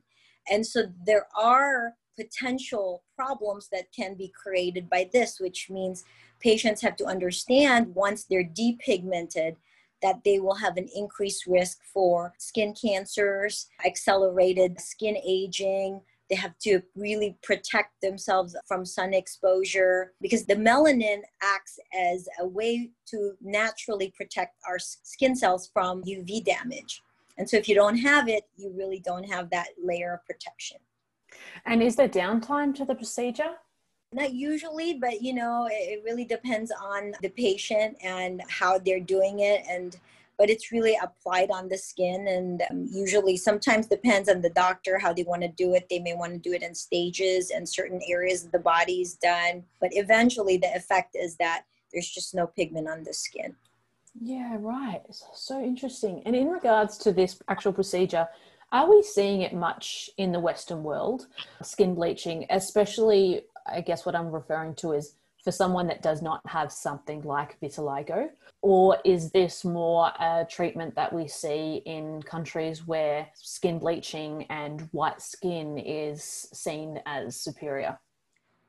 And 0.49 0.65
so 0.65 0.83
there 1.05 1.27
are 1.37 1.93
potential 2.15 3.03
problems 3.15 3.69
that 3.71 3.91
can 3.95 4.15
be 4.15 4.31
created 4.41 4.89
by 4.89 5.09
this, 5.11 5.39
which 5.39 5.69
means 5.69 6.05
patients 6.39 6.81
have 6.81 6.95
to 6.97 7.05
understand 7.05 7.93
once 7.95 8.25
they're 8.25 8.43
depigmented 8.43 9.55
that 10.01 10.23
they 10.23 10.39
will 10.39 10.55
have 10.55 10.77
an 10.77 10.89
increased 10.93 11.45
risk 11.47 11.79
for 11.93 12.33
skin 12.37 12.73
cancers, 12.79 13.67
accelerated 13.85 14.79
skin 14.79 15.17
aging, 15.25 16.01
they 16.29 16.35
have 16.35 16.57
to 16.59 16.81
really 16.95 17.37
protect 17.43 18.01
themselves 18.01 18.55
from 18.67 18.85
sun 18.85 19.13
exposure 19.13 20.13
because 20.21 20.45
the 20.45 20.55
melanin 20.55 21.21
acts 21.41 21.79
as 21.93 22.27
a 22.39 22.47
way 22.47 22.89
to 23.07 23.33
naturally 23.41 24.13
protect 24.15 24.55
our 24.67 24.79
skin 24.79 25.35
cells 25.35 25.69
from 25.73 26.03
UV 26.03 26.43
damage. 26.43 27.01
And 27.37 27.49
so 27.49 27.57
if 27.57 27.67
you 27.67 27.75
don't 27.75 27.97
have 27.97 28.29
it, 28.29 28.43
you 28.57 28.71
really 28.75 28.99
don't 28.99 29.23
have 29.23 29.49
that 29.49 29.69
layer 29.83 30.13
of 30.13 30.25
protection. 30.25 30.77
And 31.65 31.81
is 31.81 31.95
there 31.95 32.09
downtime 32.09 32.75
to 32.75 32.85
the 32.85 32.95
procedure? 32.95 33.55
Not 34.13 34.33
usually, 34.33 34.93
but 34.93 35.21
you 35.21 35.33
know, 35.33 35.67
it 35.71 36.03
really 36.05 36.25
depends 36.25 36.71
on 36.71 37.13
the 37.21 37.29
patient 37.29 37.97
and 38.03 38.43
how 38.47 38.77
they're 38.77 38.99
doing 38.99 39.39
it 39.39 39.63
and 39.67 39.97
but 40.37 40.49
it's 40.49 40.71
really 40.71 40.97
applied 41.01 41.51
on 41.51 41.69
the 41.69 41.77
skin 41.77 42.27
and 42.27 42.63
um, 42.71 42.87
usually 42.91 43.37
sometimes 43.37 43.87
depends 43.87 44.29
on 44.29 44.41
the 44.41 44.49
doctor 44.49 44.97
how 44.97 45.13
they 45.13 45.23
want 45.23 45.41
to 45.41 45.47
do 45.49 45.73
it. 45.75 45.87
They 45.89 45.99
may 45.99 46.13
want 46.13 46.33
to 46.33 46.39
do 46.39 46.53
it 46.53 46.63
in 46.63 46.73
stages 46.73 47.51
and 47.51 47.67
certain 47.67 48.01
areas 48.07 48.45
of 48.45 48.51
the 48.51 48.59
body 48.59 49.01
is 49.01 49.15
done 49.15 49.63
but 49.79 49.91
eventually 49.93 50.57
the 50.57 50.73
effect 50.75 51.15
is 51.15 51.35
that 51.37 51.63
there's 51.91 52.09
just 52.09 52.33
no 52.33 52.47
pigment 52.47 52.87
on 52.87 53.03
the 53.03 53.13
skin. 53.13 53.55
Yeah 54.21 54.57
right. 54.59 55.01
So 55.33 55.61
interesting. 55.61 56.21
And 56.25 56.35
in 56.35 56.49
regards 56.49 56.97
to 56.99 57.11
this 57.11 57.39
actual 57.47 57.73
procedure 57.73 58.27
are 58.73 58.89
we 58.89 59.03
seeing 59.03 59.41
it 59.41 59.53
much 59.53 60.09
in 60.17 60.31
the 60.31 60.39
western 60.39 60.83
world 60.83 61.27
skin 61.61 61.93
bleaching 61.93 62.45
especially 62.49 63.41
i 63.67 63.79
guess 63.79 64.05
what 64.05 64.15
i'm 64.15 64.31
referring 64.31 64.73
to 64.73 64.91
is 64.91 65.15
for 65.43 65.51
someone 65.51 65.87
that 65.87 66.01
does 66.01 66.21
not 66.21 66.41
have 66.47 66.71
something 66.71 67.21
like 67.23 67.59
vitiligo? 67.59 68.29
Or 68.61 68.97
is 69.03 69.31
this 69.31 69.65
more 69.65 70.11
a 70.19 70.45
treatment 70.49 70.95
that 70.95 71.11
we 71.11 71.27
see 71.27 71.81
in 71.85 72.21
countries 72.23 72.87
where 72.87 73.27
skin 73.35 73.79
bleaching 73.79 74.45
and 74.49 74.81
white 74.91 75.21
skin 75.21 75.77
is 75.77 76.47
seen 76.53 76.99
as 77.05 77.35
superior? 77.35 77.99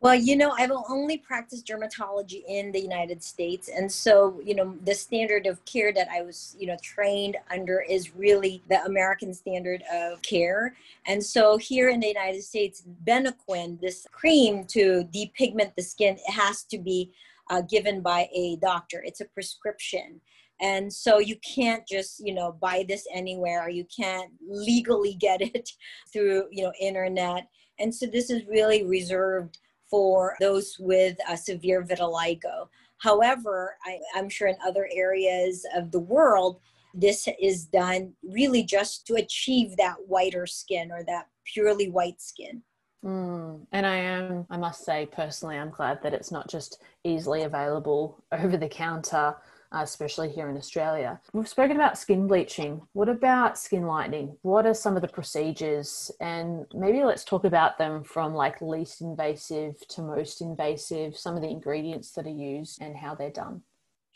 Well, 0.05 0.15
you 0.15 0.37
know, 0.37 0.51
I've 0.59 0.71
only 0.71 1.17
practiced 1.17 1.67
dermatology 1.67 2.43
in 2.47 2.73
the 2.73 2.79
United 2.79 3.25
States. 3.25 3.71
And 3.75 3.91
so, 3.91 4.39
you 4.45 4.55
know, 4.55 4.77
the 4.85 4.95
standard 4.95 5.47
of 5.47 5.65
care 5.65 5.95
that 5.95 6.09
I 6.13 6.21
was, 6.21 6.55
you 6.59 6.67
know, 6.67 6.77
trained 6.83 7.39
under 7.51 7.81
is 7.81 8.15
really 8.15 8.63
the 8.69 8.85
American 8.85 9.33
standard 9.33 9.83
of 9.91 10.21
care. 10.21 10.77
And 11.07 11.25
so 11.25 11.57
here 11.57 11.89
in 11.89 12.01
the 12.01 12.07
United 12.07 12.43
States, 12.43 12.83
Benoquin, 13.07 13.81
this 13.81 14.07
cream 14.13 14.67
to 14.67 15.09
depigment 15.11 15.75
the 15.75 15.83
skin, 15.83 16.19
it 16.19 16.33
has 16.33 16.65
to 16.65 16.77
be 16.77 17.11
uh, 17.49 17.63
given 17.63 18.03
by 18.03 18.29
a 18.35 18.57
doctor. 18.57 19.03
It's 19.07 19.23
a 19.23 19.25
prescription 19.25 20.21
and 20.61 20.93
so 20.93 21.19
you 21.19 21.35
can't 21.37 21.85
just 21.85 22.25
you 22.25 22.33
know 22.33 22.53
buy 22.61 22.85
this 22.87 23.09
anywhere 23.13 23.69
you 23.69 23.85
can't 23.87 24.31
legally 24.49 25.15
get 25.15 25.43
it 25.43 25.69
through 26.13 26.47
you 26.53 26.63
know 26.63 26.73
internet 26.81 27.49
and 27.81 27.93
so 27.93 28.07
this 28.07 28.31
is 28.31 28.47
really 28.47 28.85
reserved 28.85 29.59
for 29.95 30.35
those 30.41 30.77
with 30.81 31.17
a 31.31 31.37
severe 31.37 31.81
vitiligo. 31.81 32.67
However, 32.99 33.77
I, 33.87 34.01
I'm 34.17 34.29
sure 34.29 34.49
in 34.49 34.57
other 34.67 34.89
areas 34.93 35.65
of 35.77 35.93
the 35.93 36.01
world, 36.01 36.59
this 36.95 37.29
is 37.41 37.67
done 37.67 38.13
really 38.25 38.65
just 38.65 39.07
to 39.07 39.15
achieve 39.15 39.77
that 39.77 39.95
whiter 40.09 40.49
skin 40.49 40.91
or 40.91 41.05
that 41.05 41.29
purely 41.45 41.91
white 41.91 42.21
skin. 42.21 42.61
Mm, 43.05 43.69
and 43.71 43.87
I 43.87 43.95
am, 43.95 44.47
I 44.51 44.57
must 44.57 44.85
say 44.85 45.07
personally, 45.07 45.59
I'm 45.59 45.71
glad 45.71 46.03
that 46.03 46.13
it's 46.13 46.33
not 46.33 46.51
just 46.51 46.83
easily 47.05 47.43
available 47.43 48.25
over 48.33 48.57
the 48.57 48.69
counter 48.69 49.37
Uh, 49.75 49.83
especially 49.83 50.28
here 50.28 50.49
in 50.49 50.57
Australia. 50.57 51.21
We've 51.33 51.49
spoken 51.49 51.75
about 51.75 51.99
skin 51.99 52.28
bleaching. 52.28 52.81
What 52.93 53.09
about 53.09 53.59
skin 53.59 53.87
lightening? 53.87 54.37
What 54.43 54.66
are 54.66 54.75
some 54.75 54.95
of 54.95 55.02
the 55.02 55.09
procedures? 55.09 56.12
And 56.21 56.64
maybe 56.73 57.02
let's 57.02 57.25
talk 57.25 57.45
about 57.45 57.76
them 57.76 58.04
from 58.04 58.35
like 58.35 58.62
least 58.62 59.00
invasive 59.00 59.75
to 59.88 60.02
most 60.02 60.40
invasive, 60.40 61.16
some 61.16 61.35
of 61.35 61.43
the 61.43 61.49
ingredients 61.49 62.12
that 62.12 62.26
are 62.26 62.31
used 62.31 62.81
and 62.81 62.97
how 62.97 63.16
they're 63.16 63.31
done. 63.31 63.62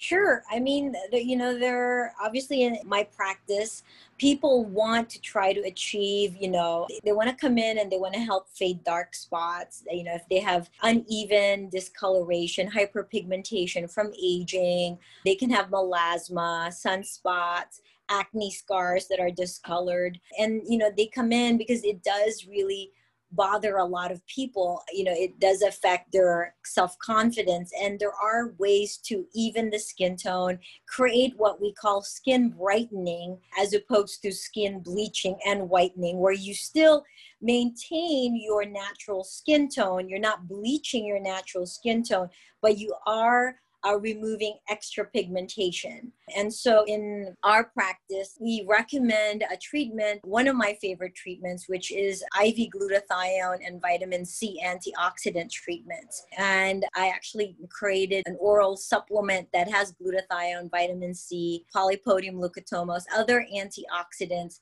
Sure. 0.00 0.44
I 0.48 0.60
mean, 0.60 0.94
you 1.12 1.34
know, 1.34 1.58
there 1.58 2.14
obviously 2.22 2.62
in 2.62 2.78
my 2.84 3.02
practice, 3.02 3.82
people 4.16 4.64
want 4.64 5.10
to 5.10 5.20
try 5.20 5.52
to 5.52 5.60
achieve, 5.62 6.36
you 6.40 6.48
know, 6.48 6.86
they 7.02 7.10
want 7.10 7.28
to 7.28 7.34
come 7.34 7.58
in 7.58 7.78
and 7.78 7.90
they 7.90 7.98
want 7.98 8.14
to 8.14 8.20
help 8.20 8.48
fade 8.48 8.84
dark 8.84 9.12
spots. 9.12 9.82
You 9.90 10.04
know, 10.04 10.14
if 10.14 10.22
they 10.30 10.38
have 10.38 10.70
uneven 10.84 11.68
discoloration, 11.68 12.70
hyperpigmentation 12.70 13.92
from 13.92 14.12
aging, 14.22 14.98
they 15.24 15.34
can 15.34 15.50
have 15.50 15.66
melasma, 15.66 16.68
sunspots, 16.68 17.80
acne 18.08 18.52
scars 18.52 19.08
that 19.08 19.18
are 19.18 19.32
discolored. 19.32 20.20
And, 20.38 20.62
you 20.64 20.78
know, 20.78 20.92
they 20.96 21.06
come 21.06 21.32
in 21.32 21.58
because 21.58 21.82
it 21.82 22.04
does 22.04 22.46
really 22.46 22.92
bother 23.32 23.76
a 23.76 23.84
lot 23.84 24.10
of 24.10 24.26
people 24.26 24.82
you 24.92 25.04
know 25.04 25.14
it 25.14 25.38
does 25.38 25.62
affect 25.62 26.12
their 26.12 26.54
self-confidence. 26.64 27.72
And 27.82 27.98
there 27.98 28.12
are 28.12 28.52
ways 28.58 28.98
to 29.04 29.26
even 29.34 29.70
the 29.70 29.78
skin 29.78 30.16
tone 30.16 30.58
create 30.86 31.34
what 31.36 31.60
we 31.60 31.72
call 31.72 32.02
skin 32.02 32.50
brightening 32.50 33.38
as 33.58 33.74
opposed 33.74 34.22
to 34.22 34.32
skin 34.32 34.80
bleaching 34.80 35.38
and 35.46 35.68
whitening 35.68 36.18
where 36.18 36.32
you 36.32 36.54
still 36.54 37.04
maintain 37.40 38.40
your 38.40 38.64
natural 38.64 39.24
skin 39.24 39.68
tone. 39.68 40.08
You're 40.08 40.18
not 40.18 40.48
bleaching 40.48 41.06
your 41.06 41.20
natural 41.20 41.66
skin 41.66 42.02
tone 42.02 42.28
but 42.60 42.78
you 42.78 42.94
are 43.06 43.56
are 43.84 43.98
removing 43.98 44.58
extra 44.68 45.04
pigmentation. 45.04 46.12
And 46.36 46.52
so 46.52 46.84
in 46.86 47.34
our 47.42 47.64
practice, 47.64 48.36
we 48.40 48.64
recommend 48.68 49.44
a 49.50 49.56
treatment, 49.56 50.20
one 50.24 50.48
of 50.48 50.56
my 50.56 50.76
favorite 50.80 51.14
treatments, 51.14 51.68
which 51.68 51.92
is 51.92 52.22
IV 52.40 52.70
glutathione 52.74 53.66
and 53.66 53.80
vitamin 53.80 54.24
C 54.24 54.60
antioxidant 54.64 55.50
treatments. 55.50 56.24
And 56.36 56.84
I 56.94 57.08
actually 57.08 57.56
created 57.70 58.24
an 58.26 58.36
oral 58.40 58.76
supplement 58.76 59.48
that 59.52 59.70
has 59.70 59.94
glutathione, 59.94 60.70
vitamin 60.70 61.14
C, 61.14 61.64
polypodium 61.74 62.34
leukotomos, 62.34 63.04
other 63.14 63.46
antioxidants 63.54 64.58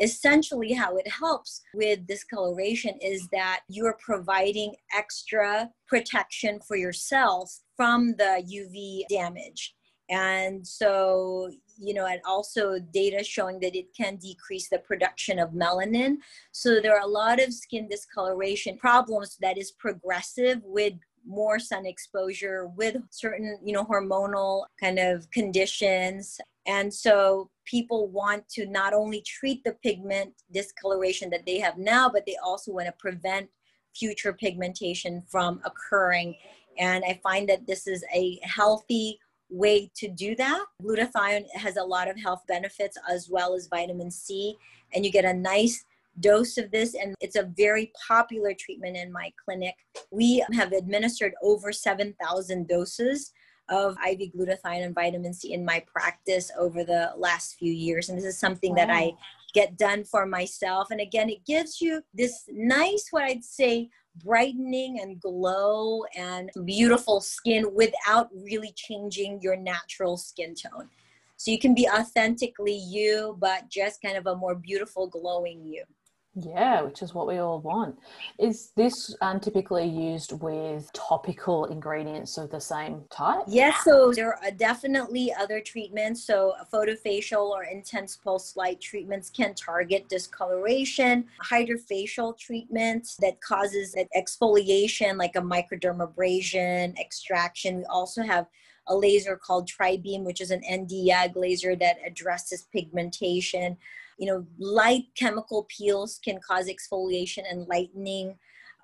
essentially 0.00 0.72
how 0.72 0.96
it 0.96 1.06
helps 1.08 1.62
with 1.74 2.06
discoloration 2.06 2.94
is 3.02 3.28
that 3.32 3.60
you're 3.68 3.98
providing 4.00 4.74
extra 4.96 5.70
protection 5.86 6.58
for 6.66 6.76
your 6.76 6.92
cells 6.92 7.60
from 7.76 8.14
the 8.16 8.42
UV 8.46 9.02
damage. 9.08 9.74
And 10.08 10.66
so, 10.66 11.50
you 11.78 11.94
know, 11.94 12.06
and 12.06 12.20
also 12.26 12.80
data 12.92 13.22
showing 13.22 13.60
that 13.60 13.76
it 13.76 13.94
can 13.96 14.16
decrease 14.16 14.68
the 14.68 14.80
production 14.80 15.38
of 15.38 15.50
melanin. 15.50 16.16
So 16.50 16.80
there 16.80 16.96
are 16.96 17.04
a 17.04 17.06
lot 17.06 17.40
of 17.40 17.54
skin 17.54 17.88
discoloration 17.88 18.76
problems 18.76 19.36
that 19.40 19.56
is 19.56 19.70
progressive 19.70 20.62
with 20.64 20.94
more 21.26 21.58
sun 21.58 21.86
exposure 21.86 22.66
with 22.76 22.96
certain 23.10 23.58
you 23.62 23.74
know 23.74 23.84
hormonal 23.84 24.64
kind 24.80 24.98
of 24.98 25.30
conditions 25.30 26.40
and 26.66 26.92
so 26.92 27.50
people 27.64 28.08
want 28.08 28.48
to 28.50 28.66
not 28.66 28.92
only 28.92 29.22
treat 29.22 29.64
the 29.64 29.72
pigment 29.82 30.34
discoloration 30.52 31.30
that 31.30 31.46
they 31.46 31.58
have 31.58 31.78
now, 31.78 32.08
but 32.08 32.26
they 32.26 32.36
also 32.44 32.72
want 32.72 32.86
to 32.86 32.94
prevent 32.98 33.48
future 33.94 34.32
pigmentation 34.32 35.22
from 35.28 35.60
occurring. 35.64 36.36
And 36.78 37.04
I 37.04 37.18
find 37.22 37.48
that 37.48 37.66
this 37.66 37.86
is 37.86 38.04
a 38.14 38.38
healthy 38.42 39.18
way 39.48 39.90
to 39.96 40.08
do 40.08 40.36
that. 40.36 40.64
Glutathione 40.82 41.46
has 41.54 41.76
a 41.76 41.82
lot 41.82 42.08
of 42.08 42.18
health 42.20 42.42
benefits 42.46 42.96
as 43.08 43.28
well 43.28 43.54
as 43.54 43.66
vitamin 43.66 44.10
C, 44.10 44.56
and 44.94 45.04
you 45.04 45.10
get 45.10 45.24
a 45.24 45.34
nice 45.34 45.84
dose 46.18 46.58
of 46.58 46.70
this 46.70 46.94
and 46.94 47.14
it's 47.20 47.36
a 47.36 47.50
very 47.56 47.92
popular 48.06 48.52
treatment 48.58 48.96
in 48.96 49.12
my 49.12 49.32
clinic. 49.42 49.74
We 50.10 50.44
have 50.52 50.72
administered 50.72 51.32
over 51.42 51.72
7,000 51.72 52.68
doses 52.68 53.32
of 53.70 53.96
IV 54.06 54.32
glutathione 54.34 54.84
and 54.84 54.94
vitamin 54.94 55.32
C 55.32 55.52
in 55.52 55.64
my 55.64 55.82
practice 55.86 56.50
over 56.58 56.84
the 56.84 57.12
last 57.16 57.54
few 57.54 57.72
years. 57.72 58.08
And 58.08 58.18
this 58.18 58.24
is 58.24 58.38
something 58.38 58.70
wow. 58.70 58.86
that 58.86 58.90
I 58.90 59.12
get 59.54 59.78
done 59.78 60.04
for 60.04 60.26
myself. 60.26 60.90
And 60.90 61.00
again, 61.00 61.30
it 61.30 61.44
gives 61.46 61.80
you 61.80 62.02
this 62.12 62.44
nice, 62.52 63.08
what 63.10 63.24
I'd 63.24 63.44
say, 63.44 63.90
brightening 64.16 65.00
and 65.00 65.20
glow 65.20 66.04
and 66.16 66.50
beautiful 66.64 67.20
skin 67.20 67.74
without 67.74 68.28
really 68.34 68.72
changing 68.74 69.40
your 69.40 69.56
natural 69.56 70.16
skin 70.16 70.54
tone. 70.54 70.88
So 71.36 71.50
you 71.50 71.58
can 71.58 71.74
be 71.74 71.88
authentically 71.88 72.76
you, 72.76 73.36
but 73.40 73.70
just 73.70 74.02
kind 74.02 74.16
of 74.16 74.26
a 74.26 74.36
more 74.36 74.54
beautiful, 74.54 75.06
glowing 75.06 75.64
you. 75.64 75.84
Yeah, 76.36 76.82
which 76.82 77.02
is 77.02 77.12
what 77.12 77.26
we 77.26 77.38
all 77.38 77.60
want. 77.60 77.98
Is 78.38 78.70
this 78.76 79.16
um, 79.20 79.40
typically 79.40 79.86
used 79.86 80.40
with 80.40 80.88
topical 80.92 81.64
ingredients 81.64 82.38
of 82.38 82.50
the 82.50 82.60
same 82.60 83.02
type? 83.10 83.40
Yes, 83.48 83.82
so 83.84 84.12
there 84.14 84.36
are 84.36 84.52
definitely 84.52 85.34
other 85.34 85.60
treatments. 85.60 86.24
So, 86.24 86.54
photofacial 86.72 87.50
or 87.50 87.64
intense 87.64 88.16
pulse 88.16 88.54
light 88.54 88.80
treatments 88.80 89.28
can 89.28 89.54
target 89.54 90.08
discoloration. 90.08 91.24
Hydrofacial 91.44 92.38
treatments 92.38 93.16
that 93.16 93.40
causes 93.40 93.96
exfoliation, 94.16 95.16
like 95.16 95.34
a 95.34 95.40
microdermabrasion 95.40 96.96
extraction. 96.96 97.78
We 97.78 97.84
also 97.86 98.22
have 98.22 98.46
a 98.86 98.94
laser 98.94 99.36
called 99.36 99.68
Tribeam, 99.68 100.22
which 100.22 100.40
is 100.40 100.52
an 100.52 100.62
Nd:YAG 100.62 101.34
laser 101.34 101.74
that 101.74 101.96
addresses 102.06 102.68
pigmentation 102.72 103.76
you 104.20 104.26
know, 104.26 104.46
light 104.58 105.04
chemical 105.16 105.66
peels 105.74 106.20
can 106.22 106.38
cause 106.46 106.68
exfoliation 106.68 107.42
and 107.50 107.66
lightening 107.68 108.36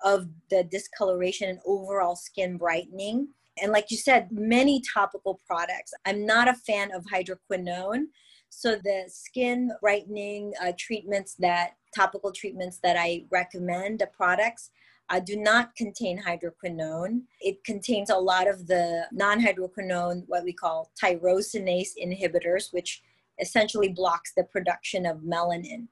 of 0.03 0.27
the 0.49 0.63
discoloration 0.63 1.47
and 1.47 1.59
overall 1.63 2.15
skin 2.15 2.57
brightening. 2.57 3.27
And 3.61 3.71
like 3.71 3.91
you 3.91 3.97
said, 3.97 4.29
many 4.31 4.81
topical 4.93 5.39
products. 5.45 5.93
I'm 6.07 6.25
not 6.25 6.47
a 6.47 6.55
fan 6.55 6.91
of 6.91 7.05
hydroquinone. 7.05 8.05
So 8.49 8.77
the 8.83 9.03
skin 9.07 9.71
brightening 9.79 10.53
uh, 10.59 10.71
treatments 10.75 11.35
that 11.35 11.73
topical 11.95 12.31
treatments 12.31 12.79
that 12.81 12.97
I 12.97 13.25
recommend, 13.29 13.99
the 13.99 14.07
products, 14.07 14.71
uh, 15.09 15.19
do 15.19 15.37
not 15.37 15.75
contain 15.75 16.19
hydroquinone. 16.19 17.21
It 17.41 17.63
contains 17.63 18.09
a 18.09 18.17
lot 18.17 18.47
of 18.47 18.65
the 18.65 19.05
non-hydroquinone, 19.11 20.23
what 20.25 20.43
we 20.43 20.53
call 20.53 20.91
tyrosinase 21.01 21.91
inhibitors, 22.03 22.73
which 22.73 23.03
essentially 23.39 23.89
blocks 23.89 24.33
the 24.35 24.43
production 24.43 25.05
of 25.05 25.19
melanin. 25.19 25.87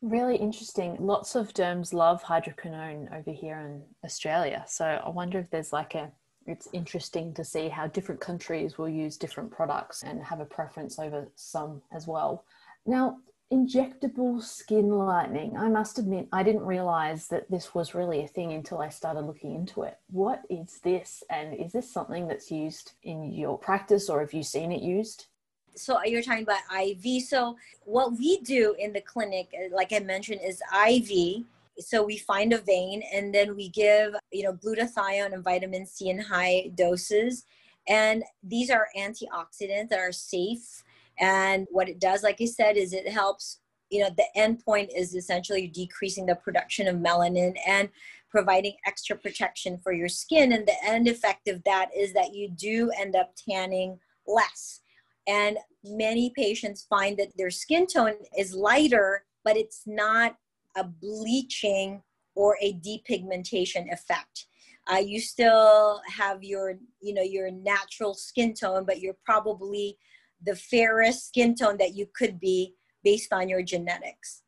Really 0.00 0.36
interesting. 0.36 0.96
Lots 0.98 1.36
of 1.36 1.54
derms 1.54 1.92
love 1.92 2.24
hydroquinone 2.24 3.16
over 3.16 3.30
here 3.30 3.60
in 3.60 3.82
Australia. 4.04 4.64
So 4.66 4.84
I 4.84 5.08
wonder 5.08 5.38
if 5.38 5.48
there's 5.50 5.72
like 5.72 5.94
a, 5.94 6.10
it's 6.44 6.68
interesting 6.72 7.32
to 7.34 7.44
see 7.44 7.68
how 7.68 7.86
different 7.86 8.20
countries 8.20 8.76
will 8.76 8.88
use 8.88 9.16
different 9.16 9.52
products 9.52 10.02
and 10.02 10.20
have 10.24 10.40
a 10.40 10.44
preference 10.44 10.98
over 10.98 11.28
some 11.36 11.82
as 11.92 12.08
well. 12.08 12.44
Now, 12.84 13.18
injectable 13.52 14.42
skin 14.42 14.88
lightening. 14.88 15.56
I 15.56 15.68
must 15.68 15.98
admit, 15.98 16.26
I 16.32 16.42
didn't 16.42 16.64
realize 16.64 17.28
that 17.28 17.50
this 17.50 17.74
was 17.74 17.94
really 17.94 18.24
a 18.24 18.26
thing 18.26 18.54
until 18.54 18.78
I 18.78 18.88
started 18.88 19.20
looking 19.20 19.54
into 19.54 19.82
it. 19.82 19.98
What 20.08 20.42
is 20.48 20.80
this? 20.82 21.22
And 21.30 21.54
is 21.54 21.70
this 21.72 21.92
something 21.92 22.26
that's 22.26 22.50
used 22.50 22.92
in 23.02 23.30
your 23.30 23.58
practice 23.58 24.08
or 24.08 24.20
have 24.20 24.32
you 24.32 24.42
seen 24.42 24.72
it 24.72 24.82
used? 24.82 25.26
So 25.74 26.02
you're 26.04 26.22
talking 26.22 26.44
about 26.44 26.60
IV. 26.74 27.22
So 27.24 27.56
what 27.84 28.12
we 28.18 28.38
do 28.38 28.74
in 28.78 28.92
the 28.92 29.00
clinic, 29.00 29.48
uh, 29.54 29.74
like 29.74 29.92
I 29.92 30.00
mentioned, 30.00 30.40
is 30.44 30.62
IV. 30.86 31.44
So 31.78 32.02
we 32.02 32.18
find 32.18 32.52
a 32.52 32.58
vein 32.58 33.02
and 33.12 33.34
then 33.34 33.56
we 33.56 33.68
give, 33.70 34.14
you 34.30 34.44
know, 34.44 34.52
glutathione 34.52 35.32
and 35.32 35.44
vitamin 35.44 35.86
C 35.86 36.10
in 36.10 36.18
high 36.18 36.70
doses. 36.74 37.44
And 37.88 38.22
these 38.42 38.70
are 38.70 38.88
antioxidants 38.96 39.88
that 39.88 39.98
are 39.98 40.12
safe. 40.12 40.84
And 41.18 41.66
what 41.70 41.88
it 41.88 41.98
does, 41.98 42.22
like 42.22 42.40
I 42.40 42.46
said, 42.46 42.76
is 42.76 42.92
it 42.92 43.08
helps, 43.08 43.58
you 43.90 44.00
know, 44.00 44.10
the 44.16 44.26
end 44.36 44.64
point 44.64 44.90
is 44.94 45.14
essentially 45.14 45.66
decreasing 45.66 46.26
the 46.26 46.36
production 46.36 46.86
of 46.88 46.96
melanin 46.96 47.56
and 47.66 47.88
providing 48.30 48.74
extra 48.86 49.16
protection 49.16 49.78
for 49.78 49.92
your 49.92 50.08
skin. 50.08 50.52
And 50.52 50.66
the 50.66 50.84
end 50.84 51.08
effect 51.08 51.48
of 51.48 51.62
that 51.64 51.90
is 51.96 52.12
that 52.12 52.34
you 52.34 52.48
do 52.48 52.90
end 52.98 53.16
up 53.16 53.32
tanning 53.36 53.98
less 54.26 54.81
and 55.26 55.58
many 55.84 56.32
patients 56.36 56.86
find 56.88 57.16
that 57.18 57.36
their 57.36 57.50
skin 57.50 57.86
tone 57.86 58.14
is 58.38 58.54
lighter, 58.54 59.24
but 59.44 59.56
it's 59.56 59.82
not 59.86 60.36
a 60.76 60.84
bleaching 60.84 62.02
or 62.34 62.56
a 62.60 62.74
depigmentation 62.74 63.92
effect. 63.92 64.46
Uh, 64.90 64.96
you 64.96 65.20
still 65.20 66.00
have 66.08 66.42
your, 66.42 66.74
you 67.00 67.14
know, 67.14 67.22
your 67.22 67.50
natural 67.50 68.14
skin 68.14 68.52
tone, 68.52 68.84
but 68.84 69.00
you're 69.00 69.16
probably 69.24 69.96
the 70.44 70.56
fairest 70.56 71.28
skin 71.28 71.54
tone 71.54 71.76
that 71.76 71.94
you 71.94 72.06
could 72.16 72.40
be 72.40 72.74
based 73.04 73.32
on 73.32 73.48
your 73.48 73.62
genetics. 73.62 74.42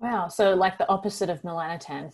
Wow. 0.00 0.28
So 0.28 0.54
like 0.54 0.78
the 0.78 0.88
opposite 0.88 1.28
of 1.28 1.42
melanotan. 1.42 2.12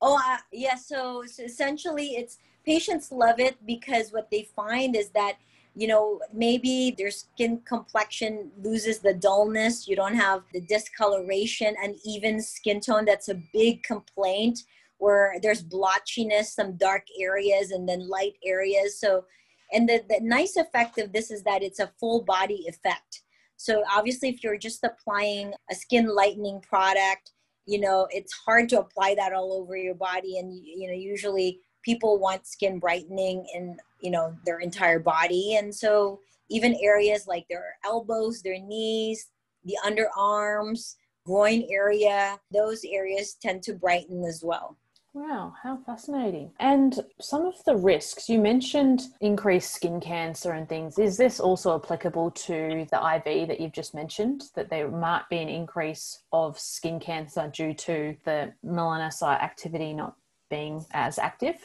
Oh, 0.00 0.20
uh, 0.24 0.38
yeah. 0.52 0.76
So, 0.76 1.24
so 1.26 1.42
essentially, 1.42 2.08
it's 2.16 2.38
patients 2.64 3.10
love 3.10 3.40
it 3.40 3.56
because 3.64 4.12
what 4.12 4.30
they 4.30 4.48
find 4.54 4.94
is 4.94 5.08
that 5.10 5.38
you 5.76 5.86
know, 5.86 6.20
maybe 6.32 6.94
their 6.96 7.10
skin 7.10 7.60
complexion 7.66 8.50
loses 8.62 9.00
the 9.00 9.12
dullness. 9.12 9.86
You 9.86 9.94
don't 9.94 10.14
have 10.14 10.42
the 10.54 10.62
discoloration 10.62 11.76
and 11.82 11.96
even 12.02 12.40
skin 12.40 12.80
tone. 12.80 13.04
That's 13.04 13.28
a 13.28 13.42
big 13.52 13.82
complaint 13.82 14.60
where 14.96 15.34
there's 15.42 15.62
blotchiness, 15.62 16.46
some 16.46 16.76
dark 16.78 17.02
areas 17.20 17.72
and 17.72 17.86
then 17.86 18.08
light 18.08 18.32
areas. 18.42 18.98
So, 18.98 19.26
and 19.70 19.86
the, 19.86 20.02
the 20.08 20.20
nice 20.22 20.56
effect 20.56 20.98
of 20.98 21.12
this 21.12 21.30
is 21.30 21.42
that 21.42 21.62
it's 21.62 21.80
a 21.80 21.92
full 22.00 22.22
body 22.22 22.64
effect. 22.66 23.20
So 23.58 23.84
obviously 23.94 24.30
if 24.30 24.42
you're 24.42 24.56
just 24.56 24.82
applying 24.82 25.52
a 25.70 25.74
skin 25.74 26.08
lightening 26.08 26.62
product, 26.62 27.32
you 27.66 27.80
know, 27.80 28.08
it's 28.10 28.32
hard 28.32 28.70
to 28.70 28.80
apply 28.80 29.14
that 29.16 29.34
all 29.34 29.52
over 29.52 29.76
your 29.76 29.94
body. 29.94 30.38
And, 30.38 30.54
you 30.64 30.88
know, 30.88 30.94
usually 30.94 31.60
people 31.82 32.18
want 32.18 32.46
skin 32.46 32.78
brightening 32.78 33.46
in 33.54 33.76
you 34.06 34.12
know 34.12 34.32
their 34.44 34.60
entire 34.60 35.00
body 35.00 35.56
and 35.56 35.74
so 35.74 36.20
even 36.48 36.78
areas 36.80 37.26
like 37.26 37.44
their 37.50 37.74
elbows 37.84 38.40
their 38.40 38.60
knees 38.60 39.26
the 39.64 39.76
underarms 39.84 40.94
groin 41.26 41.66
area 41.68 42.38
those 42.52 42.82
areas 42.84 43.34
tend 43.42 43.64
to 43.64 43.74
brighten 43.74 44.22
as 44.22 44.42
well 44.44 44.78
Wow, 45.12 45.54
how 45.62 45.78
fascinating. 45.78 46.52
And 46.60 47.00
some 47.22 47.46
of 47.46 47.54
the 47.64 47.74
risks, 47.74 48.28
you 48.28 48.38
mentioned 48.38 49.00
increased 49.22 49.72
skin 49.72 49.98
cancer 49.98 50.52
and 50.52 50.68
things. 50.68 50.98
Is 50.98 51.16
this 51.16 51.40
also 51.40 51.74
applicable 51.74 52.32
to 52.32 52.86
the 52.90 53.14
IV 53.14 53.48
that 53.48 53.58
you've 53.58 53.72
just 53.72 53.94
mentioned, 53.94 54.42
that 54.54 54.68
there 54.68 54.90
might 54.90 55.22
be 55.30 55.38
an 55.38 55.48
increase 55.48 56.22
of 56.32 56.60
skin 56.60 57.00
cancer 57.00 57.50
due 57.50 57.72
to 57.72 58.14
the 58.26 58.52
melanocyte 58.62 59.42
activity 59.42 59.94
not 59.94 60.16
being 60.50 60.84
as 60.92 61.18
active? 61.18 61.56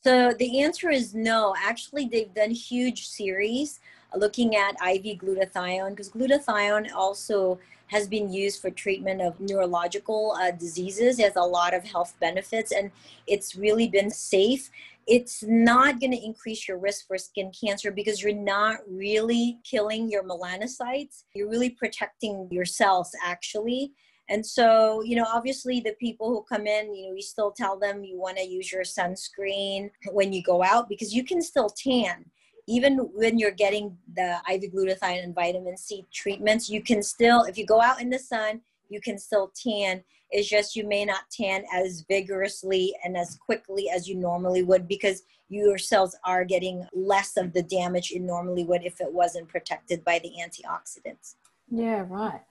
So 0.00 0.32
the 0.32 0.62
answer 0.62 0.90
is 0.90 1.14
no. 1.14 1.54
Actually, 1.58 2.06
they've 2.06 2.32
done 2.32 2.50
huge 2.50 3.08
series 3.08 3.80
looking 4.16 4.56
at 4.56 4.74
IV 4.74 5.18
glutathione 5.18 5.90
because 5.90 6.10
glutathione 6.10 6.92
also 6.94 7.58
has 7.88 8.06
been 8.06 8.30
used 8.30 8.60
for 8.60 8.70
treatment 8.70 9.20
of 9.20 9.38
neurological 9.40 10.36
uh, 10.38 10.50
diseases. 10.50 11.18
It 11.18 11.24
has 11.24 11.36
a 11.36 11.42
lot 11.42 11.74
of 11.74 11.84
health 11.84 12.14
benefits 12.20 12.70
and 12.72 12.90
it's 13.26 13.56
really 13.56 13.88
been 13.88 14.10
safe. 14.10 14.70
It's 15.06 15.42
not 15.42 16.00
going 16.00 16.12
to 16.12 16.22
increase 16.22 16.68
your 16.68 16.76
risk 16.76 17.06
for 17.06 17.16
skin 17.16 17.50
cancer 17.58 17.90
because 17.90 18.22
you're 18.22 18.34
not 18.34 18.80
really 18.86 19.58
killing 19.64 20.10
your 20.10 20.22
melanocytes. 20.22 21.24
You're 21.34 21.48
really 21.48 21.70
protecting 21.70 22.46
your 22.50 22.66
cells, 22.66 23.10
actually. 23.24 23.92
And 24.28 24.44
so, 24.44 25.02
you 25.02 25.16
know, 25.16 25.26
obviously 25.32 25.80
the 25.80 25.94
people 25.98 26.28
who 26.28 26.42
come 26.42 26.66
in, 26.66 26.94
you 26.94 27.08
know, 27.08 27.14
we 27.14 27.22
still 27.22 27.50
tell 27.50 27.78
them 27.78 28.04
you 28.04 28.18
want 28.18 28.36
to 28.36 28.46
use 28.46 28.70
your 28.70 28.82
sunscreen 28.82 29.90
when 30.12 30.32
you 30.32 30.42
go 30.42 30.62
out 30.62 30.88
because 30.88 31.14
you 31.14 31.24
can 31.24 31.40
still 31.40 31.70
tan 31.70 32.26
even 32.68 32.98
when 33.14 33.38
you're 33.38 33.50
getting 33.50 33.96
the 34.14 34.36
IV 34.48 34.70
glutathione 34.72 35.24
and 35.24 35.34
vitamin 35.34 35.76
C 35.76 36.06
treatments, 36.12 36.68
you 36.68 36.82
can 36.82 37.02
still, 37.02 37.44
if 37.44 37.56
you 37.56 37.64
go 37.64 37.80
out 37.80 38.00
in 38.00 38.10
the 38.10 38.18
sun, 38.18 38.60
you 38.90 39.00
can 39.00 39.18
still 39.18 39.50
tan. 39.54 40.04
It's 40.30 40.46
just 40.46 40.76
you 40.76 40.86
may 40.86 41.06
not 41.06 41.30
tan 41.32 41.64
as 41.74 42.04
vigorously 42.08 42.94
and 43.02 43.16
as 43.16 43.36
quickly 43.36 43.88
as 43.88 44.06
you 44.06 44.16
normally 44.16 44.62
would 44.62 44.86
because 44.86 45.22
your 45.48 45.78
cells 45.78 46.14
are 46.24 46.44
getting 46.44 46.86
less 46.92 47.38
of 47.38 47.54
the 47.54 47.62
damage 47.62 48.10
it 48.10 48.20
normally 48.20 48.64
would 48.64 48.84
if 48.84 49.00
it 49.00 49.10
wasn't 49.10 49.48
protected 49.48 50.04
by 50.04 50.18
the 50.18 50.32
antioxidants. 50.38 51.36
Yeah, 51.70 52.04
right. 52.06 52.42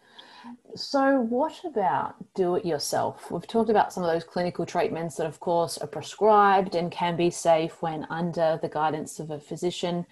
So, 0.75 1.21
what 1.21 1.63
about 1.65 2.15
do 2.35 2.55
it 2.55 2.65
yourself? 2.65 3.31
We've 3.31 3.47
talked 3.47 3.69
about 3.69 3.91
some 3.91 4.03
of 4.03 4.11
those 4.11 4.23
clinical 4.23 4.65
treatments 4.65 5.15
that, 5.15 5.25
of 5.25 5.39
course, 5.39 5.77
are 5.77 5.87
prescribed 5.87 6.75
and 6.75 6.91
can 6.91 7.15
be 7.15 7.29
safe 7.29 7.81
when 7.81 8.05
under 8.09 8.59
the 8.61 8.69
guidance 8.69 9.19
of 9.19 9.31
a 9.31 9.39
physician. 9.39 10.05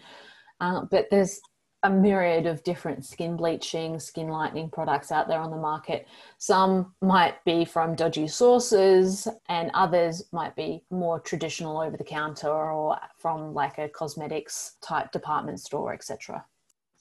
Uh, 0.59 0.85
but 0.89 1.07
there's 1.11 1.39
a 1.83 1.89
myriad 1.89 2.47
of 2.47 2.63
different 2.63 3.05
skin 3.05 3.37
bleaching, 3.37 3.99
skin 3.99 4.27
lightening 4.27 4.71
products 4.71 5.11
out 5.11 5.27
there 5.27 5.39
on 5.39 5.51
the 5.51 5.57
market. 5.57 6.07
Some 6.39 6.95
might 7.01 7.43
be 7.45 7.63
from 7.63 7.95
dodgy 7.95 8.27
sources, 8.27 9.27
and 9.49 9.69
others 9.75 10.23
might 10.31 10.55
be 10.55 10.83
more 10.89 11.19
traditional 11.19 11.79
over 11.79 11.95
the 11.95 12.03
counter 12.03 12.49
or 12.49 12.97
from 13.19 13.53
like 13.53 13.77
a 13.77 13.87
cosmetics 13.87 14.77
type 14.81 15.11
department 15.11 15.59
store, 15.59 15.93
etc. 15.93 16.43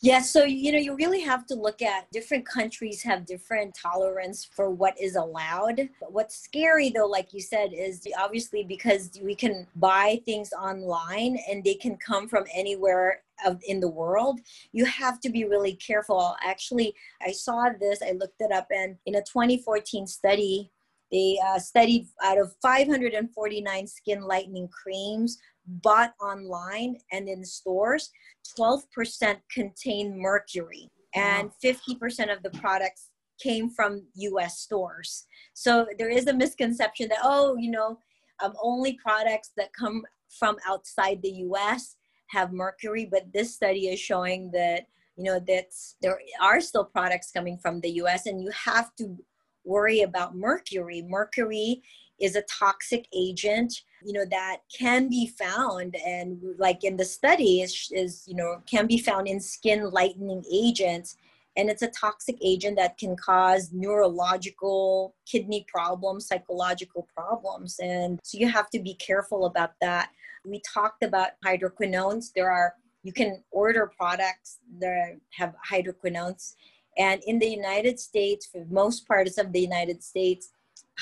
Yeah, 0.04 0.20
so 0.20 0.44
you 0.44 0.70
know, 0.70 0.78
you 0.78 0.94
really 0.96 1.22
have 1.22 1.46
to 1.46 1.54
look 1.54 1.80
at 1.80 2.12
different 2.12 2.46
countries 2.46 3.02
have 3.04 3.24
different 3.24 3.74
tolerance 3.74 4.44
for 4.44 4.68
what 4.68 5.00
is 5.00 5.16
allowed. 5.16 5.88
What's 6.00 6.36
scary 6.36 6.90
though, 6.90 7.06
like 7.06 7.32
you 7.32 7.40
said, 7.40 7.70
is 7.72 8.06
obviously 8.18 8.64
because 8.64 9.18
we 9.22 9.34
can 9.34 9.66
buy 9.76 10.20
things 10.26 10.52
online 10.52 11.38
and 11.48 11.64
they 11.64 11.72
can 11.72 11.96
come 11.96 12.28
from 12.28 12.44
anywhere 12.54 13.22
of, 13.46 13.62
in 13.66 13.80
the 13.80 13.88
world, 13.88 14.40
you 14.72 14.84
have 14.84 15.20
to 15.20 15.30
be 15.30 15.44
really 15.44 15.72
careful. 15.74 16.36
Actually, 16.44 16.94
I 17.22 17.32
saw 17.32 17.70
this, 17.80 18.02
I 18.02 18.12
looked 18.12 18.40
it 18.40 18.52
up, 18.52 18.66
and 18.70 18.96
in 19.06 19.14
a 19.14 19.22
2014 19.22 20.06
study, 20.06 20.70
they 21.14 21.38
uh, 21.46 21.60
studied 21.60 22.08
out 22.24 22.38
of 22.38 22.52
549 22.60 23.86
skin 23.86 24.22
lightening 24.22 24.68
creams 24.68 25.38
bought 25.64 26.12
online 26.20 26.96
and 27.12 27.28
in 27.28 27.44
stores, 27.44 28.10
12% 28.58 29.36
contain 29.48 30.20
mercury 30.20 30.90
and 31.14 31.52
50% 31.64 32.36
of 32.36 32.42
the 32.42 32.50
products 32.58 33.10
came 33.40 33.70
from 33.70 34.02
US 34.14 34.58
stores. 34.58 35.26
So 35.54 35.86
there 35.98 36.10
is 36.10 36.26
a 36.26 36.34
misconception 36.34 37.08
that, 37.10 37.18
oh, 37.22 37.56
you 37.56 37.70
know, 37.70 37.98
um, 38.42 38.54
only 38.60 38.98
products 39.00 39.52
that 39.56 39.72
come 39.72 40.04
from 40.28 40.56
outside 40.68 41.22
the 41.22 41.44
US 41.48 41.94
have 42.30 42.52
mercury, 42.52 43.08
but 43.08 43.32
this 43.32 43.54
study 43.54 43.86
is 43.88 44.00
showing 44.00 44.50
that, 44.50 44.86
you 45.16 45.22
know, 45.22 45.38
that 45.46 45.66
there 46.02 46.18
are 46.42 46.60
still 46.60 46.84
products 46.84 47.30
coming 47.30 47.56
from 47.56 47.80
the 47.80 47.90
US 48.02 48.26
and 48.26 48.42
you 48.42 48.50
have 48.50 48.90
to 48.96 49.16
worry 49.64 50.02
about 50.02 50.36
mercury. 50.36 51.02
Mercury 51.02 51.82
is 52.20 52.36
a 52.36 52.42
toxic 52.42 53.06
agent 53.14 53.82
you 54.04 54.12
know 54.12 54.24
that 54.26 54.58
can 54.76 55.08
be 55.08 55.26
found 55.26 55.96
and 56.06 56.38
like 56.58 56.84
in 56.84 56.96
the 56.96 57.04
study 57.04 57.62
is, 57.62 57.90
is 57.90 58.24
you 58.26 58.36
know 58.36 58.62
can 58.66 58.86
be 58.86 58.98
found 58.98 59.26
in 59.26 59.40
skin 59.40 59.90
lightening 59.90 60.44
agents. 60.52 61.16
And 61.56 61.70
it's 61.70 61.82
a 61.82 61.88
toxic 61.88 62.36
agent 62.42 62.76
that 62.78 62.98
can 62.98 63.14
cause 63.14 63.70
neurological 63.72 65.14
kidney 65.24 65.64
problems 65.68 66.26
psychological 66.26 67.06
problems. 67.14 67.78
And 67.78 68.18
so 68.24 68.38
you 68.38 68.48
have 68.48 68.70
to 68.70 68.80
be 68.80 68.94
careful 68.94 69.46
about 69.46 69.70
that. 69.80 70.10
We 70.44 70.60
talked 70.74 71.04
about 71.04 71.30
hydroquinones. 71.44 72.32
There 72.34 72.50
are 72.50 72.74
you 73.04 73.12
can 73.12 73.42
order 73.52 73.90
products 73.96 74.58
that 74.80 75.16
have 75.30 75.54
hydroquinones 75.70 76.54
and 76.96 77.22
in 77.26 77.38
the 77.38 77.48
united 77.48 77.98
states 77.98 78.46
for 78.46 78.64
most 78.70 79.06
parts 79.06 79.38
of 79.38 79.52
the 79.52 79.60
united 79.60 80.02
states 80.02 80.50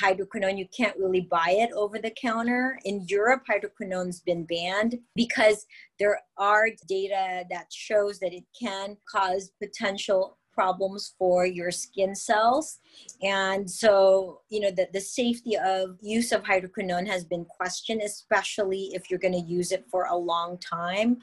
hydroquinone 0.01 0.59
you 0.59 0.67
can't 0.77 0.97
really 0.97 1.21
buy 1.21 1.51
it 1.51 1.71
over 1.73 1.99
the 1.99 2.11
counter. 2.11 2.79
In 2.85 3.05
europe 3.09 3.43
hydroquinone's 3.49 4.21
been 4.21 4.45
banned 4.45 4.99
because 5.15 5.67
there 5.99 6.21
are 6.39 6.69
data 6.89 7.45
that 7.51 7.73
shows 7.73 8.19
that 8.21 8.33
it 8.33 8.45
can 8.59 8.97
cause 9.11 9.53
potential 9.61 10.39
problems 10.53 11.15
for 11.19 11.47
your 11.47 11.71
skin 11.71 12.15
cells. 12.15 12.79
And 13.23 13.71
so 13.71 14.41
you 14.49 14.61
know 14.61 14.71
the, 14.71 14.89
the 14.93 15.01
safety 15.01 15.57
of 15.59 15.99
use 16.01 16.33
of 16.33 16.43
hydroquinone 16.43 17.07
has 17.07 17.25
been 17.25 17.45
questioned 17.45 18.03
especially 18.03 18.91
if 18.95 19.11
you're 19.11 19.19
going 19.19 19.35
to 19.35 19.41
use 19.41 19.73
it 19.73 19.87
for 19.91 20.07
a 20.07 20.17
long 20.17 20.59
time 20.59 21.19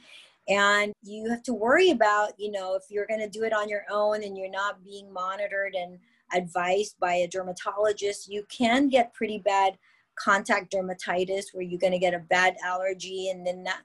and 0.49 0.91
you 1.03 1.29
have 1.29 1.43
to 1.43 1.53
worry 1.53 1.91
about 1.91 2.31
you 2.37 2.51
know 2.51 2.75
if 2.75 2.83
you're 2.89 3.07
going 3.07 3.19
to 3.19 3.29
do 3.29 3.43
it 3.43 3.53
on 3.53 3.69
your 3.69 3.83
own 3.89 4.23
and 4.23 4.37
you're 4.37 4.49
not 4.49 4.83
being 4.83 5.11
monitored 5.13 5.75
and 5.75 5.99
advised 6.33 6.95
by 6.99 7.13
a 7.13 7.27
dermatologist, 7.27 8.31
you 8.31 8.45
can 8.49 8.87
get 8.87 9.13
pretty 9.13 9.39
bad 9.39 9.77
contact 10.17 10.73
dermatitis 10.73 11.45
where 11.53 11.63
you're 11.63 11.79
going 11.79 11.93
to 11.93 11.99
get 11.99 12.13
a 12.13 12.19
bad 12.19 12.55
allergy 12.63 13.29
and 13.29 13.45
then 13.47 13.63
that 13.63 13.81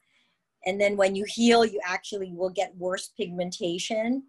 and 0.67 0.81
then 0.81 0.97
when 0.97 1.15
you 1.15 1.25
heal 1.29 1.65
you 1.65 1.81
actually 1.85 2.33
will 2.33 2.51
get 2.51 2.77
worse 2.77 3.11
pigmentation. 3.17 4.25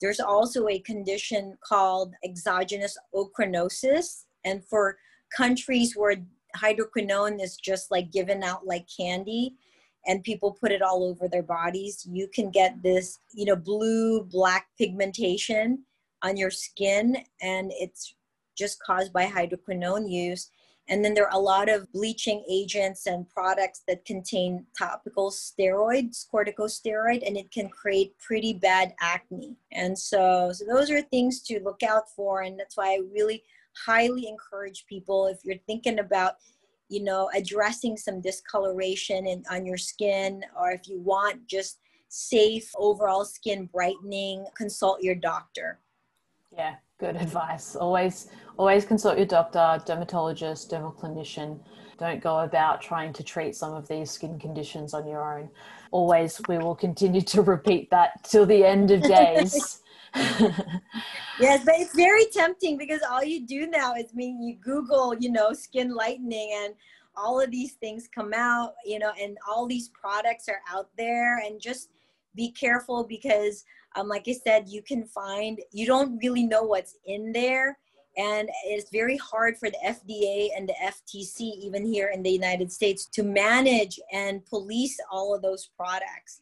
There's 0.00 0.20
also 0.20 0.68
a 0.68 0.80
condition 0.80 1.56
called 1.66 2.14
exogenous 2.24 2.98
ochronosis 3.14 4.24
and 4.44 4.64
for 4.64 4.98
countries 5.34 5.94
where 5.96 6.16
hydroquinone 6.56 7.42
is 7.42 7.56
just 7.56 7.90
like 7.90 8.10
given 8.10 8.42
out 8.42 8.66
like 8.66 8.86
candy 8.94 9.54
and 10.06 10.22
people 10.22 10.56
put 10.60 10.72
it 10.72 10.82
all 10.82 11.04
over 11.04 11.28
their 11.28 11.42
bodies 11.42 12.06
you 12.10 12.28
can 12.28 12.50
get 12.50 12.82
this 12.82 13.18
you 13.32 13.44
know 13.44 13.56
blue 13.56 14.22
black 14.24 14.68
pigmentation 14.78 15.84
on 16.22 16.36
your 16.36 16.50
skin 16.50 17.16
and 17.42 17.70
it's 17.74 18.14
just 18.56 18.82
caused 18.82 19.12
by 19.12 19.26
hydroquinone 19.26 20.10
use. 20.10 20.50
And 20.88 21.02
then 21.02 21.14
there 21.14 21.26
are 21.26 21.38
a 21.38 21.40
lot 21.40 21.70
of 21.70 21.90
bleaching 21.92 22.44
agents 22.48 23.06
and 23.06 23.28
products 23.28 23.82
that 23.88 24.04
contain 24.04 24.66
topical 24.76 25.30
steroids, 25.30 26.26
corticosteroid, 26.30 27.26
and 27.26 27.38
it 27.38 27.50
can 27.50 27.70
create 27.70 28.18
pretty 28.18 28.52
bad 28.52 28.94
acne. 29.00 29.56
And 29.72 29.98
so, 29.98 30.52
so 30.52 30.64
those 30.66 30.90
are 30.90 31.00
things 31.00 31.40
to 31.44 31.60
look 31.60 31.82
out 31.82 32.10
for. 32.14 32.42
And 32.42 32.58
that's 32.58 32.76
why 32.76 32.92
I 32.92 33.00
really 33.14 33.42
highly 33.86 34.28
encourage 34.28 34.84
people 34.86 35.26
if 35.26 35.38
you're 35.42 35.56
thinking 35.66 36.00
about, 36.00 36.34
you 36.94 37.02
know, 37.02 37.28
addressing 37.34 37.96
some 37.96 38.20
discoloration 38.20 39.26
in, 39.26 39.42
on 39.50 39.66
your 39.66 39.76
skin, 39.76 40.44
or 40.56 40.70
if 40.70 40.86
you 40.86 41.00
want 41.00 41.44
just 41.48 41.80
safe 42.08 42.70
overall 42.76 43.24
skin 43.24 43.68
brightening, 43.72 44.46
consult 44.56 45.02
your 45.02 45.16
doctor. 45.16 45.80
Yeah, 46.56 46.76
good 47.00 47.16
advice. 47.16 47.74
Always, 47.74 48.28
always 48.56 48.84
consult 48.84 49.16
your 49.16 49.26
doctor, 49.26 49.82
dermatologist, 49.84 50.70
dermal 50.70 50.96
clinician. 50.96 51.58
Don't 51.98 52.22
go 52.22 52.40
about 52.40 52.80
trying 52.80 53.12
to 53.14 53.24
treat 53.24 53.56
some 53.56 53.74
of 53.74 53.88
these 53.88 54.12
skin 54.12 54.38
conditions 54.38 54.94
on 54.94 55.08
your 55.08 55.36
own. 55.36 55.48
Always, 55.90 56.40
we 56.48 56.58
will 56.58 56.76
continue 56.76 57.22
to 57.22 57.42
repeat 57.42 57.90
that 57.90 58.22
till 58.22 58.46
the 58.46 58.64
end 58.64 58.92
of 58.92 59.02
days. 59.08 59.82
yes, 61.40 61.64
but 61.64 61.74
it's 61.76 61.94
very 61.94 62.26
tempting 62.26 62.76
because 62.76 63.00
all 63.08 63.24
you 63.24 63.46
do 63.46 63.66
now 63.66 63.94
is 63.94 64.06
I 64.12 64.14
mean 64.14 64.42
you 64.42 64.56
Google, 64.56 65.14
you 65.14 65.30
know, 65.30 65.52
skin 65.52 65.94
lightening 65.94 66.52
and 66.64 66.74
all 67.16 67.40
of 67.40 67.50
these 67.50 67.74
things 67.74 68.08
come 68.12 68.32
out, 68.34 68.74
you 68.84 68.98
know, 68.98 69.12
and 69.20 69.36
all 69.48 69.66
these 69.66 69.88
products 69.88 70.48
are 70.48 70.60
out 70.72 70.88
there 70.96 71.38
and 71.38 71.60
just 71.60 71.90
be 72.34 72.50
careful 72.50 73.04
because 73.04 73.64
um, 73.96 74.08
like 74.08 74.24
I 74.28 74.32
said, 74.32 74.68
you 74.68 74.82
can 74.82 75.04
find, 75.04 75.60
you 75.72 75.86
don't 75.86 76.18
really 76.18 76.44
know 76.44 76.62
what's 76.62 76.96
in 77.06 77.32
there. 77.32 77.78
And 78.16 78.48
it's 78.64 78.90
very 78.90 79.16
hard 79.16 79.56
for 79.58 79.70
the 79.70 79.78
FDA 79.84 80.48
and 80.56 80.68
the 80.68 80.74
FTC, 80.84 81.40
even 81.40 81.84
here 81.84 82.10
in 82.14 82.22
the 82.22 82.30
United 82.30 82.70
States, 82.70 83.06
to 83.06 83.24
manage 83.24 83.98
and 84.12 84.44
police 84.46 84.96
all 85.10 85.34
of 85.34 85.42
those 85.42 85.70
products. 85.76 86.40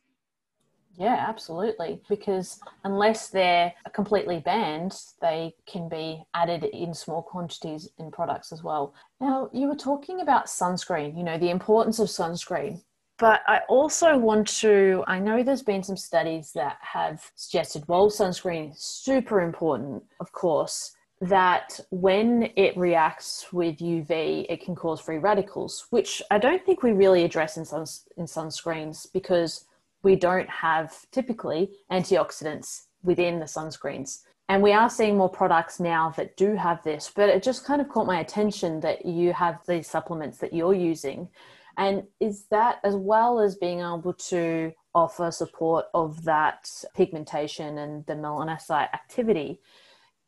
Yeah, 0.99 1.25
absolutely. 1.27 2.01
Because 2.09 2.61
unless 2.85 3.29
they're 3.29 3.73
completely 3.93 4.41
banned, 4.41 4.95
they 5.21 5.55
can 5.67 5.89
be 5.89 6.23
added 6.35 6.65
in 6.65 6.93
small 6.95 7.23
quantities 7.23 7.89
in 7.99 8.11
products 8.11 8.53
as 8.53 8.63
well. 8.63 8.95
Now, 9.21 9.49
you 9.53 9.69
were 9.69 9.77
talking 9.77 10.21
about 10.21 10.47
sunscreen, 10.47 11.17
you 11.17 11.25
know, 11.25 11.39
the 11.39 11.51
importance 11.51 11.99
of 11.99 12.09
sunscreen. 12.09 12.83
But 13.19 13.41
I 13.47 13.61
also 13.69 14.19
want 14.19 14.49
to, 14.59 15.05
I 15.07 15.19
know 15.19 15.43
there's 15.43 15.63
been 15.63 15.83
some 15.83 15.97
studies 15.97 16.53
that 16.55 16.79
have 16.81 17.31
suggested, 17.37 17.85
well, 17.87 18.11
sunscreen 18.11 18.73
is 18.73 18.83
super 18.83 19.41
important, 19.41 20.03
of 20.19 20.33
course, 20.33 20.93
that 21.21 21.79
when 21.91 22.51
it 22.57 22.77
reacts 22.77 23.53
with 23.53 23.79
UV, 23.79 24.47
it 24.49 24.61
can 24.65 24.75
cause 24.75 25.01
free 25.01 25.19
radicals, 25.19 25.87
which 25.91 26.21
I 26.33 26.39
don't 26.39 26.67
think 26.67 26.83
we 26.83 26.91
really 26.91 27.23
address 27.23 27.57
in, 27.57 27.65
suns- 27.65 28.09
in 28.17 28.25
sunscreens 28.25 29.07
because 29.13 29.67
we 30.03 30.17
don't 30.17 30.49
have 30.51 30.95
typically 31.11 31.71
antioxidants 31.91 32.83
within 33.03 33.39
the 33.39 33.47
sunscreens. 33.47 34.21
And 34.49 34.63
we 34.63 34.73
are 34.73 34.91
seeing 34.91 35.17
more 35.17 35.31
products 35.31 35.81
now 35.81 36.11
that 36.17 36.37
do 36.37 36.57
have 36.57 36.83
this, 36.83 37.11
but 37.15 37.29
it 37.29 37.43
just 37.43 37.65
kind 37.65 37.81
of 37.81 37.89
caught 37.89 38.07
my 38.07 38.21
attention 38.21 38.81
that 38.81 39.07
you 39.07 39.33
have 39.33 39.61
these 39.67 39.87
supplements 39.87 40.39
that 40.39 40.53
you're 40.53 40.75
using. 40.75 41.29
And 41.79 42.05
is 42.21 42.47
that 42.51 42.79
as 42.85 42.95
well 42.95 43.41
as 43.41 43.57
being 43.57 43.81
able 43.81 44.13
to 44.29 44.73
offer 44.95 45.31
support 45.31 45.87
of 45.95 46.25
that 46.25 46.69
pigmentation 46.95 47.79
and 47.79 48.05
the 48.07 48.15
melanocyte 48.15 48.93
activity? 48.93 49.61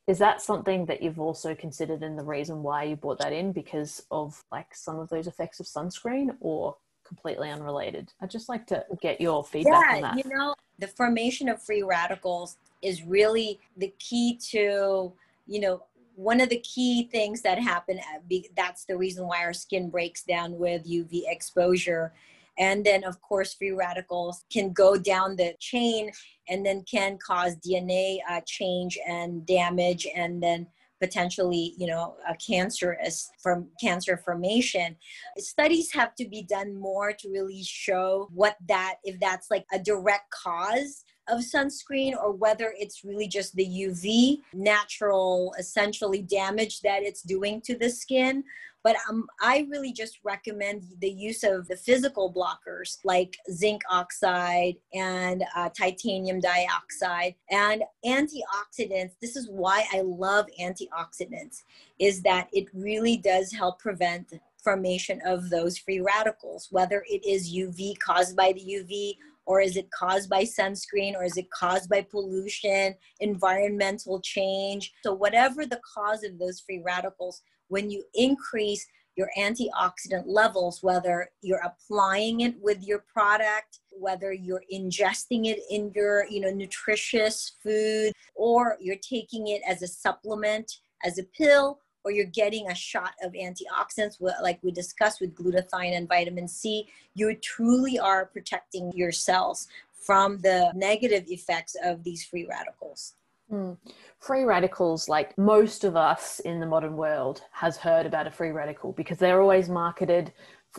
Is 0.07 0.19
that 0.19 0.41
something 0.41 0.87
that 0.87 1.03
you've 1.03 1.21
also 1.21 1.55
considered 1.55 2.03
in 2.03 2.17
the 2.17 2.25
reason 2.25 2.63
why 2.63 2.85
you 2.85 2.97
brought 2.97 3.19
that 3.19 3.33
in 3.33 3.53
because 3.53 4.03
of 4.11 4.43
like 4.53 4.75
some 4.75 4.99
of 4.99 5.09
those 5.09 5.27
effects 5.27 5.61
of 5.61 5.67
sunscreen 5.67 6.37
or 6.41 6.77
completely 7.05 7.51
unrelated. 7.51 8.13
I'd 8.21 8.31
just 8.31 8.49
like 8.49 8.67
to 8.69 8.85
get 9.01 9.21
your 9.21 9.45
feedback 9.45 9.85
yeah, 9.91 9.97
on 9.97 10.03
that. 10.03 10.25
You 10.25 10.31
know, 10.35 10.55
the 10.79 10.89
formation 10.89 11.49
of 11.49 11.63
free 11.63 11.83
radicals 11.83 12.57
is 12.83 13.03
really 13.03 13.61
the 13.77 13.93
key 13.99 14.39
to, 14.51 15.13
you 15.47 15.61
know, 15.61 15.83
one 16.17 16.41
of 16.41 16.49
the 16.49 16.61
key 16.61 17.09
things 17.11 17.43
that 17.43 17.59
happen. 17.59 17.99
Uh, 17.99 18.37
that's 18.57 18.85
the 18.85 18.97
reason 18.97 19.27
why 19.27 19.43
our 19.43 19.53
skin 19.53 19.91
breaks 19.91 20.23
down 20.23 20.59
with 20.59 20.89
UV 20.89 21.23
exposure. 21.27 22.13
And 22.59 22.85
then, 22.85 23.03
of 23.03 23.21
course, 23.21 23.55
free 23.55 23.73
radicals 23.73 24.45
can 24.53 24.73
go 24.73 24.97
down 24.97 25.35
the 25.37 25.55
chain 25.59 26.13
and 26.49 26.65
then 26.65 26.85
can 26.89 27.19
cause 27.19 27.57
DNA 27.57 28.19
uh, 28.31 28.41
change 28.47 28.97
and 29.09 29.45
damage 29.45 30.07
and 30.15 30.41
then 30.43 30.69
potentially 31.01 31.75
you 31.77 31.87
know 31.87 32.17
a 32.29 32.35
cancerous 32.37 33.31
from 33.43 33.69
cancer 33.81 34.17
formation. 34.17 34.97
Studies 35.39 35.93
have 35.93 36.15
to 36.17 36.29
be 36.29 36.43
done 36.43 36.75
more 36.79 37.13
to 37.13 37.29
really 37.31 37.63
show 37.63 38.29
what 38.33 38.57
that 38.69 38.97
if 39.05 39.19
that's 39.21 39.51
like 39.51 39.65
a 39.73 39.79
direct 39.79 40.31
cause 40.31 41.05
of 41.29 41.41
sunscreen 41.41 42.13
or 42.13 42.33
whether 42.33 42.75
it's 42.79 43.05
really 43.05 43.27
just 43.27 43.55
the 43.57 43.67
UV 43.67 44.41
natural 44.53 45.55
essentially 45.59 46.21
damage 46.21 46.81
that 46.81 47.03
it's 47.03 47.23
doing 47.23 47.61
to 47.63 47.77
the 47.77 47.89
skin 47.89 48.45
but 48.85 48.97
um, 49.09 49.27
I 49.41 49.67
really 49.71 49.93
just 49.93 50.19
recommend 50.23 50.85
the 51.01 51.11
use 51.11 51.43
of 51.43 51.67
the 51.67 51.77
physical 51.77 52.33
blockers 52.33 52.99
like 53.03 53.37
zinc 53.51 53.81
oxide 53.91 54.77
and 54.93 55.43
uh, 55.57 55.71
titanium 55.71 56.39
dioxide 56.39 57.35
and 57.51 57.83
antioxidants. 58.05 59.13
This 59.23 59.37
is 59.37 59.49
why 59.49 59.87
I 59.93 60.03
love 60.03 60.47
antioxidants, 60.61 61.63
is 61.99 62.21
that 62.23 62.49
it 62.53 62.67
really 62.75 63.17
does 63.17 63.51
help 63.51 63.79
prevent 63.79 64.35
formation 64.63 65.21
of 65.25 65.49
those 65.49 65.79
free 65.79 66.01
radicals, 66.01 66.69
whether 66.71 67.05
it 67.09 67.25
is 67.27 67.55
UV 67.55 67.99
caused 67.99 68.37
by 68.37 68.53
the 68.53 68.61
UV 68.61 69.17
or 69.47 69.61
is 69.61 69.77
it 69.77 69.91
caused 69.91 70.31
by 70.31 70.43
sunscreen 70.43 71.15
or 71.15 71.25
is 71.25 71.37
it 71.37 71.51
caused 71.51 71.89
by 71.91 72.01
pollution 72.01 72.95
environmental 73.21 74.19
change 74.21 74.95
so 75.03 75.13
whatever 75.13 75.67
the 75.67 75.81
cause 75.95 76.25
of 76.25 76.39
those 76.39 76.61
free 76.61 76.81
radicals 76.83 77.43
when 77.69 77.91
you 77.91 78.05
increase 78.15 78.87
your 79.17 79.29
antioxidant 79.39 80.25
levels, 80.27 80.83
whether 80.83 81.31
you're 81.41 81.63
applying 81.65 82.41
it 82.41 82.55
with 82.61 82.83
your 82.83 82.99
product, 82.99 83.81
whether 83.91 84.33
you're 84.33 84.65
ingesting 84.73 85.47
it 85.47 85.61
in 85.71 85.93
your, 85.95 86.27
you 86.29 86.41
know, 86.41 86.51
nutritious 86.51 87.53
food, 87.63 88.13
or 88.35 88.77
you're 88.81 88.97
taking 88.97 89.49
it 89.49 89.63
as 89.69 89.83
a 89.83 89.87
supplement, 89.87 90.81
as 91.05 91.19
a 91.19 91.23
pill, 91.23 91.79
or 92.05 92.11
you're 92.11 92.27
getting 92.27 92.69
a 92.69 92.75
shot 92.75 93.13
of 93.23 93.33
antioxidants, 93.33 94.21
like 94.21 94.59
we 94.63 94.71
discussed 94.71 95.21
with 95.21 95.35
glutathione 95.35 95.97
and 95.97 96.09
vitamin 96.09 96.49
C, 96.49 96.87
you 97.15 97.35
truly 97.37 97.99
are 97.99 98.27
protecting 98.27 98.93
your 98.95 99.13
cells 99.13 99.69
from 99.95 100.39
the 100.41 100.71
negative 100.75 101.25
effects 101.29 101.77
of 101.83 102.05
these 102.05 102.25
free 102.25 102.47
radicals. 102.47 103.15
Mm. 103.55 103.77
Free 104.19 104.45
radicals, 104.45 105.09
like 105.09 105.37
most 105.39 105.85
of 105.85 105.97
us 105.97 106.41
in 106.41 106.59
the 106.59 106.67
modern 106.67 106.97
world, 106.97 107.43
has 107.53 107.77
heard 107.77 108.07
about 108.07 108.27
a 108.27 108.31
free 108.31 108.51
radical 108.51 108.93
because 108.93 109.19
they're 109.19 109.41
always 109.41 109.69
marketed, 109.69 110.33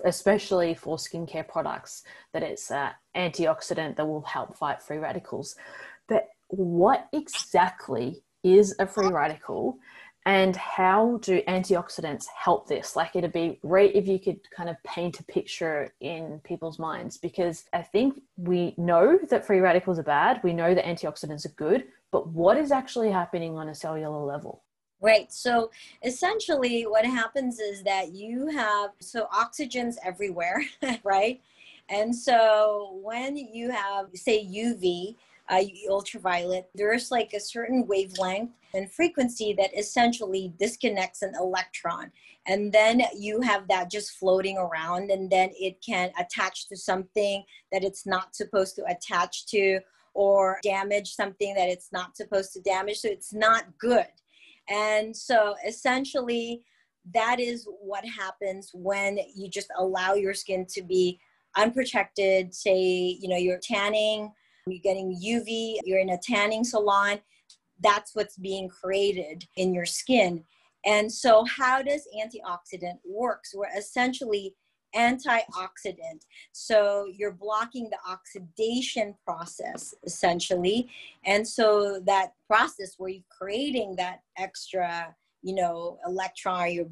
especially 0.03 0.73
for 0.73 0.97
skincare 0.97 1.47
products, 1.47 2.03
that 2.33 2.43
it's 2.43 2.71
an 2.71 2.91
antioxidant 3.15 3.95
that 3.95 4.05
will 4.05 4.23
help 4.23 4.57
fight 4.57 4.81
free 4.81 4.97
radicals. 4.97 5.55
But 6.09 6.27
what 6.47 7.07
exactly 7.13 8.23
is 8.43 8.75
a 8.79 8.87
free 8.87 9.07
radical? 9.07 9.77
And 10.27 10.55
how 10.55 11.19
do 11.21 11.41
antioxidants 11.47 12.25
help 12.35 12.67
this? 12.67 12.95
Like, 12.95 13.15
it'd 13.15 13.31
be 13.31 13.59
great 13.61 13.93
if 13.93 14.07
you 14.07 14.19
could 14.19 14.39
kind 14.49 14.69
of 14.69 14.75
paint 14.83 15.19
a 15.19 15.23
picture 15.23 15.93
in 16.01 16.41
people's 16.43 16.79
minds 16.79 17.17
because 17.17 17.65
I 17.73 17.83
think 17.83 18.21
we 18.35 18.73
know 18.77 19.19
that 19.29 19.45
free 19.45 19.59
radicals 19.59 19.99
are 19.99 20.03
bad. 20.03 20.41
We 20.43 20.51
know 20.51 20.73
that 20.73 20.83
antioxidants 20.83 21.45
are 21.45 21.53
good, 21.55 21.85
but 22.11 22.27
what 22.27 22.57
is 22.57 22.71
actually 22.71 23.11
happening 23.11 23.55
on 23.55 23.69
a 23.69 23.75
cellular 23.75 24.25
level? 24.25 24.63
Right. 24.99 25.31
So 25.31 25.69
essentially, 26.03 26.83
what 26.83 27.05
happens 27.05 27.59
is 27.59 27.83
that 27.83 28.13
you 28.13 28.47
have 28.47 28.91
so 29.01 29.27
oxygen's 29.31 29.99
everywhere, 30.03 30.63
right? 31.03 31.39
And 31.89 32.15
so 32.15 32.99
when 33.03 33.37
you 33.37 33.69
have, 33.69 34.07
say, 34.15 34.43
UV, 34.43 35.17
uh, 35.49 35.61
ultraviolet, 35.89 36.69
there's 36.73 37.11
like 37.11 37.33
a 37.33 37.39
certain 37.39 37.85
wavelength 37.87 38.51
and 38.73 38.91
frequency 38.91 39.53
that 39.53 39.77
essentially 39.77 40.53
disconnects 40.59 41.21
an 41.21 41.33
electron. 41.39 42.11
And 42.47 42.71
then 42.71 43.01
you 43.17 43.41
have 43.41 43.67
that 43.69 43.89
just 43.89 44.11
floating 44.11 44.57
around, 44.57 45.09
and 45.09 45.29
then 45.29 45.49
it 45.59 45.83
can 45.83 46.11
attach 46.19 46.67
to 46.69 46.77
something 46.77 47.43
that 47.71 47.83
it's 47.83 48.05
not 48.05 48.35
supposed 48.35 48.75
to 48.75 48.85
attach 48.85 49.47
to, 49.47 49.79
or 50.13 50.59
damage 50.63 51.13
something 51.13 51.53
that 51.55 51.69
it's 51.69 51.91
not 51.91 52.15
supposed 52.15 52.53
to 52.53 52.61
damage. 52.61 52.99
So 52.99 53.09
it's 53.09 53.33
not 53.33 53.65
good. 53.79 54.07
And 54.69 55.15
so 55.15 55.55
essentially, 55.67 56.63
that 57.13 57.39
is 57.39 57.67
what 57.81 58.05
happens 58.05 58.71
when 58.73 59.19
you 59.35 59.49
just 59.49 59.71
allow 59.77 60.13
your 60.13 60.33
skin 60.33 60.65
to 60.69 60.81
be 60.81 61.19
unprotected. 61.57 62.53
Say, 62.53 63.17
you 63.19 63.27
know, 63.27 63.37
you're 63.37 63.59
tanning, 63.59 64.31
you're 64.67 64.79
getting 64.79 65.15
UV, 65.15 65.77
you're 65.83 65.99
in 65.99 66.09
a 66.09 66.17
tanning 66.17 66.63
salon. 66.63 67.19
That's 67.81 68.15
what's 68.15 68.37
being 68.37 68.69
created 68.69 69.45
in 69.57 69.73
your 69.73 69.85
skin. 69.85 70.43
And 70.85 71.11
so, 71.11 71.45
how 71.45 71.81
does 71.81 72.07
antioxidant 72.15 72.99
works? 73.05 73.53
Where 73.53 73.69
essentially 73.77 74.55
antioxidant. 74.95 76.21
So 76.53 77.05
you're 77.13 77.33
blocking 77.33 77.89
the 77.89 77.97
oxidation 78.09 79.13
process 79.25 79.93
essentially. 80.05 80.87
And 81.25 81.45
so 81.45 81.99
that 82.05 82.31
process 82.47 82.95
where 82.97 83.09
you're 83.09 83.23
creating 83.29 83.97
that 83.97 84.21
extra 84.37 85.13
you 85.41 85.53
know 85.53 85.99
electron 86.07 86.71
you're 86.71 86.87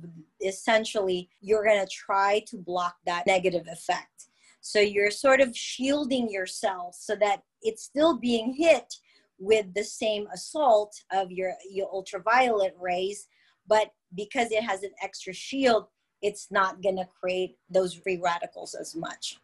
essentially 0.46 1.28
you're 1.42 1.64
going 1.64 1.80
to 1.80 1.88
try 1.88 2.44
to 2.46 2.58
block 2.58 2.96
that 3.06 3.26
negative 3.26 3.68
effect 3.68 4.28
so 4.66 4.80
you're 4.80 5.12
sort 5.12 5.42
of 5.42 5.56
shielding 5.56 6.32
yourself 6.32 6.96
so 6.98 7.16
that 7.16 7.44
it's 7.62 7.84
still 7.84 8.18
being 8.18 8.54
hit 8.58 8.94
with 9.38 9.66
the 9.76 9.84
same 9.84 10.26
assault 10.34 10.96
of 11.12 11.32
your, 11.32 11.54
your 11.70 11.88
ultraviolet 11.94 12.76
rays 12.80 13.28
but 13.68 13.92
because 14.16 14.52
it 14.52 14.64
has 14.64 14.84
an 14.84 14.92
extra 15.02 15.34
shield 15.34 15.88
it's 16.24 16.50
not 16.50 16.82
going 16.82 16.96
to 16.96 17.06
create 17.20 17.58
those 17.70 17.94
free 17.94 18.20
radicals 18.24 18.74
as 18.74 18.96
much. 18.96 19.38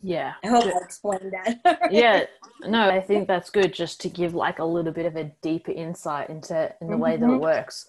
Yeah. 0.00 0.34
I 0.42 0.46
hope 0.46 0.64
I 0.64 0.78
explained 0.82 1.32
that. 1.32 1.88
yeah. 1.90 2.24
No, 2.66 2.88
I 2.88 3.00
think 3.00 3.28
that's 3.28 3.50
good 3.50 3.74
just 3.74 4.00
to 4.02 4.08
give 4.08 4.34
like 4.34 4.60
a 4.60 4.64
little 4.64 4.92
bit 4.92 5.04
of 5.04 5.16
a 5.16 5.24
deeper 5.42 5.72
insight 5.72 6.30
into 6.30 6.72
in 6.80 6.86
the 6.86 6.94
mm-hmm. 6.94 7.02
way 7.02 7.16
that 7.16 7.24
it 7.24 7.28
mm-hmm. 7.28 7.40
works. 7.40 7.88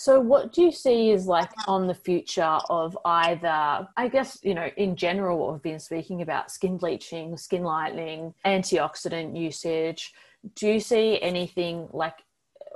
So 0.00 0.20
what 0.20 0.52
do 0.52 0.62
you 0.62 0.70
see 0.70 1.10
is 1.10 1.26
like 1.26 1.50
on 1.66 1.88
the 1.88 1.94
future 1.94 2.60
of 2.70 2.96
either 3.04 3.88
I 3.96 4.06
guess, 4.06 4.38
you 4.44 4.54
know, 4.54 4.70
in 4.76 4.94
general 4.94 5.40
what 5.40 5.52
we've 5.52 5.62
been 5.62 5.80
speaking 5.80 6.22
about 6.22 6.52
skin 6.52 6.76
bleaching, 6.76 7.36
skin 7.36 7.64
lightening, 7.64 8.32
antioxidant 8.46 9.36
usage, 9.36 10.12
do 10.54 10.68
you 10.68 10.78
see 10.78 11.20
anything 11.20 11.88
like 11.92 12.14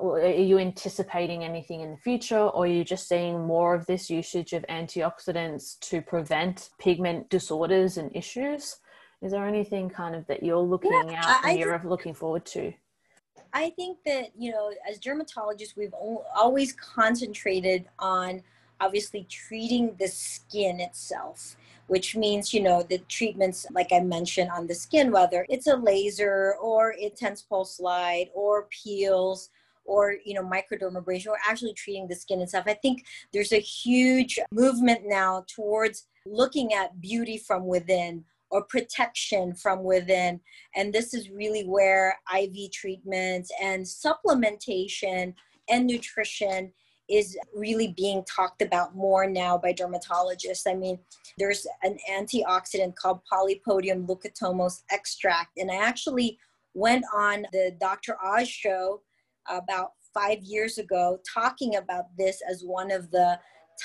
are 0.01 0.31
you 0.31 0.59
anticipating 0.59 1.45
anything 1.45 1.83
in 1.83 1.93
the 1.93 1.97
future 1.97 2.41
or 2.41 2.65
are 2.65 2.67
you 2.67 2.83
just 2.83 3.07
seeing 3.07 3.47
more 3.47 3.73
of 3.73 3.87
this 3.87 4.11
usage 4.11 4.53
of 4.53 4.65
antioxidants 4.69 5.79
to 5.79 6.03
prevent 6.03 6.71
pigment 6.81 7.31
disorders 7.31 7.99
and 7.99 8.11
issues? 8.17 8.79
Is 9.23 9.31
there 9.31 9.47
anything 9.47 9.89
kind 9.89 10.17
of 10.17 10.27
that 10.27 10.43
you're 10.43 10.59
looking 10.59 10.91
yeah, 10.91 11.23
out 11.25 11.45
and 11.45 11.57
you're 11.57 11.81
looking 11.85 12.15
forward 12.15 12.45
to 12.47 12.73
i 13.53 13.71
think 13.71 13.99
that 14.05 14.31
you 14.37 14.51
know 14.51 14.73
as 14.88 14.99
dermatologists 14.99 15.77
we've 15.77 15.95
always 16.35 16.73
concentrated 16.73 17.87
on 17.99 18.43
obviously 18.81 19.27
treating 19.31 19.95
the 19.99 20.09
skin 20.09 20.81
itself 20.81 21.57
which 21.93 22.17
means, 22.17 22.55
you 22.55 22.62
know, 22.62 22.83
the 22.83 22.99
treatments, 23.09 23.67
like 23.71 23.93
I 23.93 24.01
mentioned 24.01 24.51
on 24.51 24.67
the 24.67 24.75
skin, 24.75 25.12
whether 25.12 25.45
it's 25.51 25.67
a 25.67 25.77
laser 25.77 26.55
or 26.55 26.93
intense 26.93 27.43
pulse 27.43 27.79
light 27.81 28.31
or 28.35 28.67
peels 28.71 29.51
or 29.85 30.15
you 30.25 30.33
know 30.33 30.43
microdermabrasion 30.43 31.27
or 31.27 31.38
actually 31.47 31.75
treating 31.75 32.09
the 32.09 32.15
skin 32.15 32.41
itself. 32.41 32.65
I 32.67 32.75
think 32.75 33.05
there's 33.33 33.53
a 33.53 33.61
huge 33.61 34.38
movement 34.51 35.03
now 35.05 35.45
towards 35.55 36.07
looking 36.25 36.73
at 36.73 37.01
beauty 37.01 37.37
from 37.37 37.67
within 37.67 38.25
or 38.53 38.62
protection 38.65 39.53
from 39.55 39.83
within 39.83 40.38
and 40.77 40.93
this 40.93 41.12
is 41.12 41.31
really 41.31 41.65
where 41.65 42.17
iv 42.38 42.55
treatments 42.73 43.51
and 43.61 43.85
supplementation 43.85 45.35
and 45.69 45.87
nutrition 45.87 46.73
is 47.09 47.37
really 47.55 47.95
being 47.97 48.25
talked 48.25 48.62
about 48.62 48.95
more 48.95 49.29
now 49.29 49.59
by 49.59 49.73
dermatologists. 49.73 50.62
I 50.67 50.75
mean, 50.75 50.99
there's 51.37 51.67
an 51.83 51.99
antioxidant 52.11 52.95
called 52.95 53.21
Polypodium 53.31 54.07
leukotomos 54.07 54.83
extract, 54.91 55.59
and 55.59 55.71
I 55.71 55.77
actually 55.77 56.38
went 56.75 57.05
on 57.15 57.45
the 57.53 57.77
Dr. 57.81 58.17
Oz 58.25 58.49
show 58.49 59.03
about 59.49 59.91
five 60.15 60.43
years 60.43 60.79
ago 60.79 61.19
talking 61.33 61.77
about 61.77 62.07
this 62.17 62.41
as 62.51 62.62
one 62.62 62.91
of 62.91 63.11
the 63.11 63.38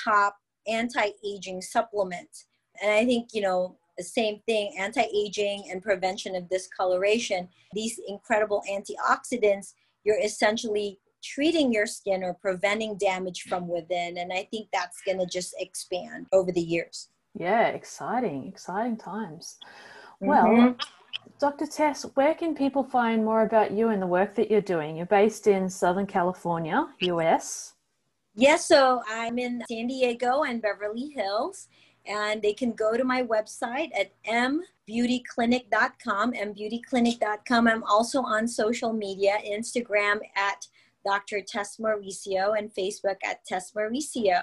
top 0.04 0.36
anti-aging 0.66 1.60
supplements. 1.60 2.46
And 2.82 2.92
I 2.92 3.04
think, 3.04 3.30
you 3.32 3.42
know, 3.42 3.76
same 4.04 4.40
thing, 4.46 4.74
anti-aging 4.78 5.64
and 5.70 5.82
prevention 5.82 6.34
of 6.36 6.48
discoloration, 6.48 7.48
these 7.72 8.00
incredible 8.06 8.62
antioxidants, 8.70 9.74
you're 10.04 10.20
essentially 10.20 10.98
treating 11.22 11.72
your 11.72 11.86
skin 11.86 12.22
or 12.22 12.34
preventing 12.34 12.96
damage 12.96 13.42
from 13.42 13.68
within. 13.68 14.18
And 14.18 14.32
I 14.32 14.46
think 14.50 14.68
that's 14.72 15.00
going 15.02 15.18
to 15.18 15.26
just 15.26 15.54
expand 15.58 16.26
over 16.32 16.52
the 16.52 16.60
years. 16.60 17.08
Yeah, 17.34 17.68
exciting, 17.68 18.46
exciting 18.46 18.96
times. 18.96 19.58
Well, 20.20 20.46
mm-hmm. 20.46 20.72
Dr. 21.38 21.66
Tess, 21.66 22.04
where 22.14 22.34
can 22.34 22.54
people 22.54 22.82
find 22.82 23.24
more 23.24 23.42
about 23.42 23.72
you 23.72 23.88
and 23.88 24.02
the 24.02 24.06
work 24.06 24.34
that 24.34 24.50
you're 24.50 24.60
doing? 24.60 24.96
You're 24.96 25.06
based 25.06 25.46
in 25.46 25.68
Southern 25.68 26.06
California, 26.06 26.88
US. 27.00 27.74
Yes, 28.34 28.66
so 28.66 29.02
I'm 29.08 29.38
in 29.38 29.62
San 29.68 29.88
Diego 29.88 30.42
and 30.42 30.62
Beverly 30.62 31.08
Hills, 31.08 31.68
and 32.06 32.42
they 32.42 32.52
can 32.52 32.72
go 32.72 32.96
to 32.96 33.04
my 33.04 33.22
website 33.22 33.90
at 33.98 34.12
mbeautyclinic.com, 34.26 36.32
mbeautyclinic.com. 36.32 37.68
I'm 37.68 37.84
also 37.84 38.22
on 38.22 38.48
social 38.48 38.92
media, 38.92 39.38
Instagram 39.46 40.18
at 40.36 40.66
Dr. 41.04 41.40
Tess 41.40 41.76
Mauricio 41.78 42.58
and 42.58 42.74
Facebook 42.74 43.16
at 43.24 43.44
Tess 43.44 43.72
Mauricio. 43.72 44.42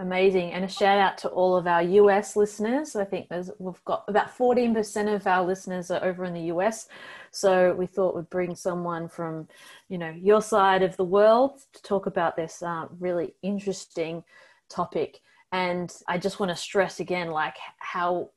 Amazing. 0.00 0.52
And 0.52 0.64
a 0.64 0.68
shout 0.68 0.98
out 0.98 1.18
to 1.18 1.28
all 1.28 1.56
of 1.56 1.66
our 1.66 1.82
US 1.82 2.34
listeners. 2.34 2.96
I 2.96 3.04
think 3.04 3.26
we've 3.58 3.84
got 3.84 4.04
about 4.08 4.36
14% 4.36 5.14
of 5.14 5.26
our 5.26 5.44
listeners 5.44 5.90
are 5.90 6.02
over 6.02 6.24
in 6.24 6.32
the 6.32 6.52
US. 6.54 6.88
So 7.32 7.74
we 7.74 7.86
thought 7.86 8.16
we'd 8.16 8.30
bring 8.30 8.54
someone 8.54 9.08
from, 9.08 9.46
you 9.88 9.98
know, 9.98 10.10
your 10.10 10.40
side 10.40 10.82
of 10.82 10.96
the 10.96 11.04
world 11.04 11.60
to 11.74 11.82
talk 11.82 12.06
about 12.06 12.34
this 12.34 12.62
uh, 12.62 12.86
really 12.98 13.34
interesting 13.42 14.24
topic. 14.70 15.20
And 15.52 15.92
I 16.08 16.18
just 16.18 16.38
want 16.38 16.50
to 16.50 16.56
stress 16.56 17.00
again, 17.00 17.30
like 17.30 17.56
how 17.78 18.30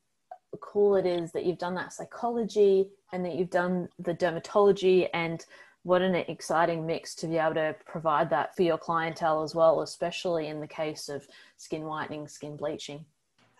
cool 0.60 0.96
it 0.96 1.06
is 1.06 1.32
that 1.32 1.44
you've 1.44 1.58
done 1.58 1.74
that 1.74 1.92
psychology 1.92 2.88
and 3.12 3.24
that 3.24 3.34
you've 3.34 3.50
done 3.50 3.88
the 3.98 4.14
dermatology 4.14 5.08
and 5.14 5.44
what 5.82 6.02
an 6.02 6.14
exciting 6.14 6.86
mix 6.86 7.14
to 7.14 7.26
be 7.26 7.36
able 7.36 7.54
to 7.54 7.76
provide 7.86 8.30
that 8.30 8.56
for 8.56 8.62
your 8.62 8.78
clientele 8.78 9.42
as 9.42 9.54
well, 9.54 9.82
especially 9.82 10.48
in 10.48 10.60
the 10.60 10.66
case 10.66 11.08
of 11.08 11.26
skin 11.56 11.82
whitening, 11.82 12.26
skin 12.26 12.56
bleaching. 12.56 13.04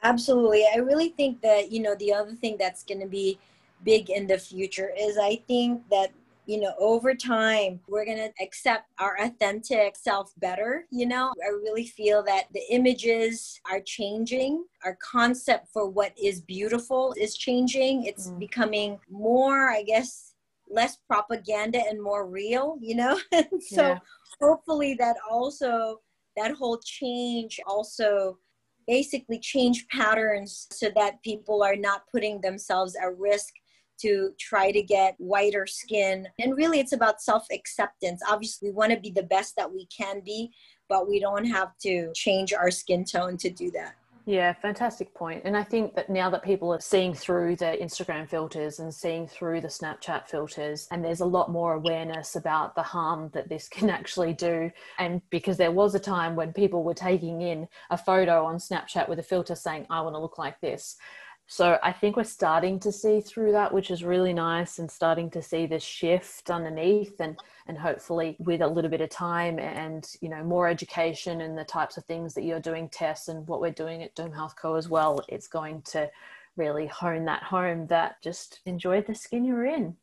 Absolutely. 0.02 0.64
I 0.74 0.78
really 0.78 1.10
think 1.10 1.40
that, 1.42 1.70
you 1.70 1.80
know, 1.80 1.94
the 1.96 2.12
other 2.12 2.32
thing 2.32 2.56
that's 2.58 2.82
going 2.82 3.00
to 3.00 3.06
be 3.06 3.38
big 3.84 4.10
in 4.10 4.26
the 4.26 4.38
future 4.38 4.90
is 4.98 5.18
I 5.18 5.42
think 5.46 5.82
that, 5.90 6.10
you 6.46 6.60
know, 6.60 6.74
over 6.78 7.14
time, 7.14 7.80
we're 7.88 8.04
going 8.04 8.18
to 8.18 8.32
accept 8.42 8.90
our 8.98 9.16
authentic 9.20 9.96
self 9.96 10.32
better. 10.38 10.86
You 10.90 11.06
know, 11.06 11.32
I 11.44 11.50
really 11.50 11.86
feel 11.86 12.22
that 12.24 12.44
the 12.52 12.62
images 12.70 13.60
are 13.70 13.80
changing. 13.80 14.64
Our 14.84 14.96
concept 15.02 15.68
for 15.72 15.88
what 15.88 16.12
is 16.22 16.40
beautiful 16.40 17.14
is 17.18 17.36
changing. 17.36 18.04
It's 18.04 18.28
mm. 18.28 18.38
becoming 18.38 18.98
more, 19.10 19.70
I 19.70 19.82
guess, 19.82 20.34
less 20.68 20.98
propaganda 21.06 21.80
and 21.88 22.02
more 22.02 22.26
real 22.26 22.76
you 22.80 22.96
know 22.96 23.18
so 23.60 23.82
yeah. 23.88 23.98
hopefully 24.40 24.94
that 24.94 25.16
also 25.30 26.00
that 26.36 26.52
whole 26.52 26.78
change 26.78 27.60
also 27.66 28.38
basically 28.86 29.38
change 29.38 29.86
patterns 29.88 30.66
so 30.70 30.90
that 30.94 31.22
people 31.22 31.62
are 31.62 31.76
not 31.76 32.02
putting 32.10 32.40
themselves 32.40 32.96
at 32.96 33.16
risk 33.18 33.54
to 34.04 34.30
try 34.38 34.70
to 34.70 34.82
get 34.82 35.14
whiter 35.18 35.66
skin 35.66 36.26
and 36.38 36.56
really 36.56 36.80
it's 36.80 36.92
about 36.92 37.20
self-acceptance 37.20 38.20
obviously 38.28 38.68
we 38.68 38.74
want 38.74 38.92
to 38.92 39.00
be 39.00 39.10
the 39.10 39.22
best 39.22 39.54
that 39.56 39.72
we 39.72 39.86
can 39.86 40.20
be 40.20 40.50
but 40.88 41.08
we 41.08 41.18
don't 41.18 41.46
have 41.46 41.76
to 41.78 42.10
change 42.14 42.52
our 42.52 42.70
skin 42.70 43.04
tone 43.04 43.36
to 43.36 43.50
do 43.50 43.70
that 43.70 43.94
yeah, 44.26 44.54
fantastic 44.54 45.12
point. 45.12 45.42
And 45.44 45.54
I 45.54 45.62
think 45.62 45.94
that 45.96 46.08
now 46.08 46.30
that 46.30 46.42
people 46.42 46.72
are 46.72 46.80
seeing 46.80 47.12
through 47.12 47.56
the 47.56 47.76
Instagram 47.80 48.26
filters 48.26 48.78
and 48.78 48.92
seeing 48.92 49.26
through 49.26 49.60
the 49.60 49.68
Snapchat 49.68 50.28
filters, 50.28 50.88
and 50.90 51.04
there's 51.04 51.20
a 51.20 51.26
lot 51.26 51.50
more 51.50 51.74
awareness 51.74 52.34
about 52.34 52.74
the 52.74 52.82
harm 52.82 53.30
that 53.34 53.50
this 53.50 53.68
can 53.74 53.90
actually 53.90 54.32
do. 54.32 54.70
And 54.98 55.20
because 55.28 55.58
there 55.58 55.72
was 55.72 55.94
a 55.94 56.00
time 56.00 56.36
when 56.36 56.54
people 56.54 56.84
were 56.84 56.94
taking 56.94 57.42
in 57.42 57.68
a 57.90 57.98
photo 57.98 58.46
on 58.46 58.56
Snapchat 58.56 59.10
with 59.10 59.18
a 59.18 59.22
filter 59.22 59.54
saying, 59.54 59.86
I 59.90 60.00
want 60.00 60.14
to 60.14 60.20
look 60.20 60.38
like 60.38 60.58
this. 60.62 60.96
So 61.46 61.78
I 61.82 61.92
think 61.92 62.16
we're 62.16 62.24
starting 62.24 62.80
to 62.80 62.90
see 62.90 63.20
through 63.20 63.52
that, 63.52 63.72
which 63.72 63.90
is 63.90 64.02
really 64.02 64.32
nice, 64.32 64.78
and 64.78 64.90
starting 64.90 65.30
to 65.30 65.42
see 65.42 65.66
this 65.66 65.82
shift 65.82 66.50
underneath, 66.50 67.20
and 67.20 67.38
and 67.66 67.78
hopefully 67.78 68.36
with 68.38 68.62
a 68.62 68.66
little 68.66 68.90
bit 68.90 69.00
of 69.00 69.10
time 69.10 69.58
and 69.58 70.06
you 70.20 70.28
know 70.28 70.42
more 70.42 70.68
education 70.68 71.42
and 71.42 71.56
the 71.56 71.64
types 71.64 71.96
of 71.96 72.04
things 72.06 72.34
that 72.34 72.44
you're 72.44 72.60
doing, 72.60 72.88
Tess 72.88 73.28
and 73.28 73.46
what 73.46 73.60
we're 73.60 73.70
doing 73.72 74.02
at 74.02 74.14
Doom 74.14 74.32
Health 74.32 74.56
Co 74.56 74.74
as 74.74 74.88
well, 74.88 75.20
it's 75.28 75.48
going 75.48 75.82
to 75.82 76.10
really 76.56 76.86
hone 76.86 77.24
that 77.26 77.42
home 77.42 77.86
that 77.88 78.22
just 78.22 78.60
enjoy 78.64 79.02
the 79.02 79.14
skin 79.14 79.44
you're 79.44 79.66
in 79.66 79.96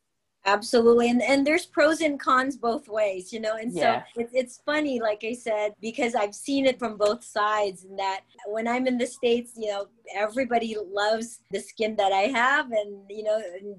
absolutely 0.45 1.09
and 1.09 1.21
and 1.21 1.45
there's 1.45 1.67
pros 1.67 2.01
and 2.01 2.19
cons 2.19 2.57
both 2.57 2.87
ways 2.87 3.31
you 3.31 3.39
know 3.39 3.57
and 3.57 3.73
yeah. 3.73 4.01
so 4.01 4.21
it's, 4.21 4.33
it's 4.33 4.61
funny 4.65 4.99
like 4.99 5.23
i 5.23 5.33
said 5.33 5.71
because 5.79 6.15
i've 6.15 6.33
seen 6.33 6.65
it 6.65 6.79
from 6.79 6.97
both 6.97 7.23
sides 7.23 7.83
and 7.83 7.97
that 7.97 8.21
when 8.47 8.67
i'm 8.67 8.87
in 8.87 8.97
the 8.97 9.05
states 9.05 9.53
you 9.55 9.69
know 9.69 9.85
everybody 10.15 10.75
loves 10.91 11.41
the 11.51 11.59
skin 11.59 11.95
that 11.95 12.11
i 12.11 12.21
have 12.21 12.71
and 12.71 13.03
you 13.07 13.23
know 13.23 13.39
and, 13.59 13.75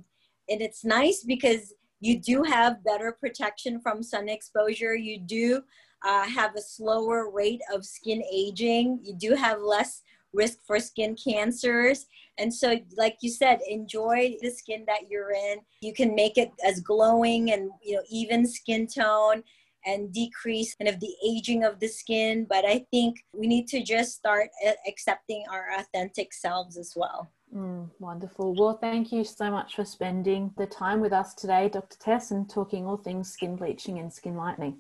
and 0.49 0.63
it's 0.63 0.85
nice 0.85 1.25
because 1.25 1.75
you 2.01 2.21
do 2.21 2.45
have 2.45 2.85
better 2.85 3.11
protection 3.11 3.81
from 3.81 4.03
sun 4.03 4.29
exposure 4.29 4.95
you 4.95 5.19
do 5.19 5.61
uh, 6.05 6.25
have 6.25 6.55
a 6.57 6.61
slower 6.61 7.31
rate 7.31 7.61
of 7.75 7.85
skin 7.85 8.23
aging 8.33 9.01
you 9.03 9.15
do 9.15 9.35
have 9.35 9.61
less 9.61 10.03
risk 10.33 10.59
for 10.67 10.79
skin 10.79 11.17
cancers. 11.17 12.07
And 12.39 12.53
so, 12.53 12.79
like 12.97 13.17
you 13.21 13.31
said, 13.31 13.61
enjoy 13.69 14.37
the 14.41 14.51
skin 14.51 14.85
that 14.87 15.11
you're 15.11 15.33
in. 15.33 15.59
You 15.81 15.93
can 15.93 16.15
make 16.15 16.39
it 16.39 16.51
as 16.65 16.81
glowing 16.81 17.53
and 17.53 17.71
you 17.83 17.97
know 17.97 18.03
even 18.11 18.47
skin 18.47 18.87
tone 18.87 19.43
and 19.85 20.13
decrease 20.13 20.75
kind 20.77 20.89
of 20.89 21.01
the 21.01 21.15
aging 21.27 21.65
of 21.65 21.81
the 21.81 21.89
skin. 21.89 22.47
But 22.49 22.65
I 22.65 22.87
think 22.91 23.25
we 23.35 23.47
need 23.47 23.69
to 23.69 23.83
just 23.83 24.15
start 24.15 24.49
accepting 24.87 25.45
our 25.51 25.69
authentic 25.79 26.33
selves 26.33 26.77
as 26.77 26.95
well. 26.97 27.31
Mm, 27.55 27.91
wonderful. 27.99 28.55
Well, 28.55 28.79
thank 28.79 29.13
you 29.13 29.25
so 29.25 29.51
much 29.51 29.77
for 29.77 29.85
spending 29.85 30.53
the 30.57 30.67
time 30.67 31.01
with 31.01 31.13
us 31.13 31.35
today, 31.35 31.69
Dr. 31.69 31.99
Tess, 31.99 32.31
and 32.31 32.49
talking 32.49 32.87
all 32.87 32.97
things 32.97 33.31
skin 33.31 33.57
bleaching 33.57 33.99
and 33.99 34.11
skin 34.11 34.37
lightening. 34.37 34.79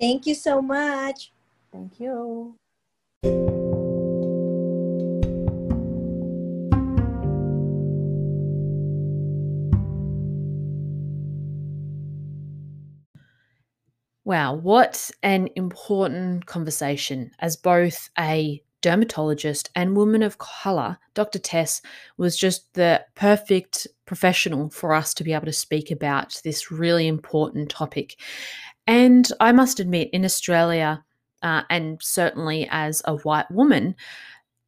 Thank 0.00 0.26
you 0.26 0.34
so 0.34 0.62
much. 0.62 1.32
Thank 1.70 2.00
you. 2.00 2.56
Wow, 14.32 14.54
what 14.54 15.10
an 15.22 15.50
important 15.56 16.46
conversation. 16.46 17.32
As 17.40 17.54
both 17.54 18.08
a 18.18 18.62
dermatologist 18.80 19.68
and 19.76 19.94
woman 19.94 20.22
of 20.22 20.38
color, 20.38 20.96
Dr. 21.12 21.38
Tess 21.38 21.82
was 22.16 22.34
just 22.34 22.72
the 22.72 23.04
perfect 23.14 23.86
professional 24.06 24.70
for 24.70 24.94
us 24.94 25.12
to 25.12 25.22
be 25.22 25.34
able 25.34 25.44
to 25.44 25.52
speak 25.52 25.90
about 25.90 26.40
this 26.44 26.70
really 26.70 27.08
important 27.08 27.68
topic. 27.68 28.18
And 28.86 29.28
I 29.38 29.52
must 29.52 29.80
admit, 29.80 30.08
in 30.14 30.24
Australia, 30.24 31.04
uh, 31.42 31.64
and 31.68 32.00
certainly 32.02 32.66
as 32.70 33.02
a 33.04 33.16
white 33.16 33.50
woman, 33.50 33.96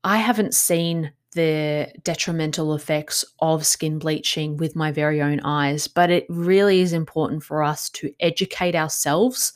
I 0.04 0.18
haven't 0.18 0.52
seen 0.52 1.10
the 1.35 1.93
detrimental 2.03 2.74
effects 2.74 3.24
of 3.41 3.66
skin 3.66 3.99
bleaching 3.99 4.57
with 4.57 4.74
my 4.74 4.91
very 4.91 5.20
own 5.20 5.41
eyes, 5.41 5.87
but 5.87 6.11
it 6.11 6.26
really 6.28 6.80
is 6.80 6.93
important 6.93 7.43
for 7.43 7.62
us 7.62 7.91
to 7.91 8.12
educate 8.20 8.74
ourselves 8.74 9.53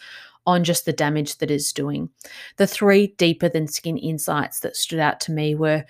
on 0.46 0.64
just 0.64 0.84
the 0.84 0.92
damage 0.92 1.38
that 1.38 1.50
it's 1.50 1.72
doing. 1.72 2.08
The 2.56 2.66
three 2.66 3.08
deeper 3.18 3.48
than 3.48 3.66
skin 3.66 3.98
insights 3.98 4.60
that 4.60 4.76
stood 4.76 4.98
out 4.98 5.20
to 5.20 5.32
me 5.32 5.54
were 5.54 5.84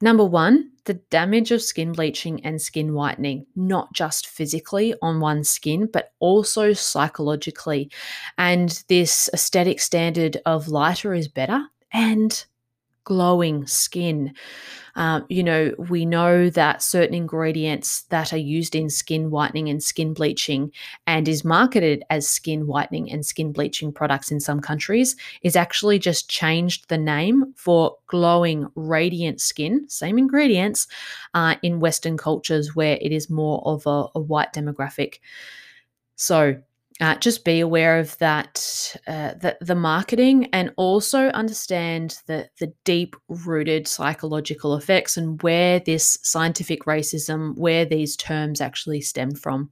number 0.00 0.24
one, 0.24 0.70
the 0.84 0.94
damage 0.94 1.50
of 1.50 1.62
skin 1.62 1.92
bleaching 1.92 2.44
and 2.44 2.60
skin 2.60 2.94
whitening, 2.94 3.46
not 3.54 3.92
just 3.92 4.26
physically 4.26 4.94
on 5.02 5.20
one's 5.20 5.48
skin, 5.48 5.88
but 5.92 6.12
also 6.18 6.72
psychologically. 6.72 7.90
And 8.38 8.82
this 8.88 9.30
aesthetic 9.32 9.80
standard 9.80 10.38
of 10.46 10.68
lighter 10.68 11.14
is 11.14 11.28
better 11.28 11.66
and 11.92 12.44
glowing 13.06 13.64
skin. 13.66 14.34
Um, 14.96 15.26
you 15.28 15.44
know, 15.44 15.72
we 15.78 16.04
know 16.04 16.50
that 16.50 16.82
certain 16.82 17.14
ingredients 17.14 18.02
that 18.08 18.32
are 18.32 18.38
used 18.38 18.74
in 18.74 18.90
skin 18.90 19.30
whitening 19.30 19.68
and 19.68 19.82
skin 19.82 20.12
bleaching 20.12 20.72
and 21.06 21.28
is 21.28 21.44
marketed 21.44 22.02
as 22.10 22.28
skin 22.28 22.66
whitening 22.66 23.10
and 23.10 23.24
skin 23.24 23.52
bleaching 23.52 23.92
products 23.92 24.30
in 24.30 24.40
some 24.40 24.60
countries 24.60 25.14
is 25.42 25.54
actually 25.54 25.98
just 25.98 26.28
changed 26.28 26.88
the 26.88 26.98
name 26.98 27.54
for 27.56 27.96
glowing, 28.08 28.66
radiant 28.74 29.40
skin, 29.40 29.88
same 29.88 30.18
ingredients, 30.18 30.88
uh, 31.34 31.54
in 31.62 31.78
Western 31.78 32.16
cultures 32.16 32.74
where 32.74 32.98
it 33.00 33.12
is 33.12 33.30
more 33.30 33.62
of 33.66 33.86
a, 33.86 34.06
a 34.14 34.20
white 34.20 34.52
demographic. 34.52 35.20
So, 36.16 36.56
uh, 37.00 37.14
just 37.16 37.44
be 37.44 37.60
aware 37.60 37.98
of 37.98 38.16
that, 38.18 38.96
uh, 39.06 39.34
the, 39.34 39.56
the 39.60 39.74
marketing, 39.74 40.48
and 40.52 40.72
also 40.76 41.28
understand 41.28 42.18
the, 42.26 42.48
the 42.58 42.72
deep 42.84 43.16
rooted 43.28 43.86
psychological 43.86 44.76
effects 44.76 45.16
and 45.16 45.42
where 45.42 45.78
this 45.80 46.18
scientific 46.22 46.84
racism, 46.84 47.56
where 47.58 47.84
these 47.84 48.16
terms 48.16 48.60
actually 48.60 49.02
stem 49.02 49.34
from. 49.34 49.70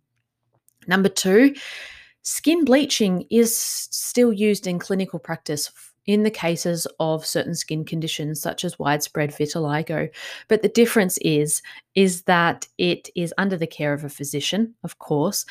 Number 0.86 1.08
two, 1.08 1.54
skin 2.22 2.64
bleaching 2.64 3.26
is 3.30 3.56
still 3.56 4.32
used 4.32 4.66
in 4.66 4.78
clinical 4.78 5.18
practice 5.18 5.70
in 6.06 6.22
the 6.22 6.30
cases 6.30 6.86
of 7.00 7.24
certain 7.24 7.54
skin 7.54 7.84
conditions 7.84 8.40
such 8.40 8.64
as 8.64 8.78
widespread 8.78 9.30
vitiligo 9.30 10.08
but 10.48 10.60
the 10.60 10.68
difference 10.68 11.16
is 11.22 11.62
is 11.94 12.22
that 12.24 12.68
it 12.76 13.08
is 13.16 13.32
under 13.38 13.56
the 13.56 13.66
care 13.66 13.94
of 13.94 14.04
a 14.04 14.08
physician 14.10 14.74
of 14.84 14.98
course 14.98 15.46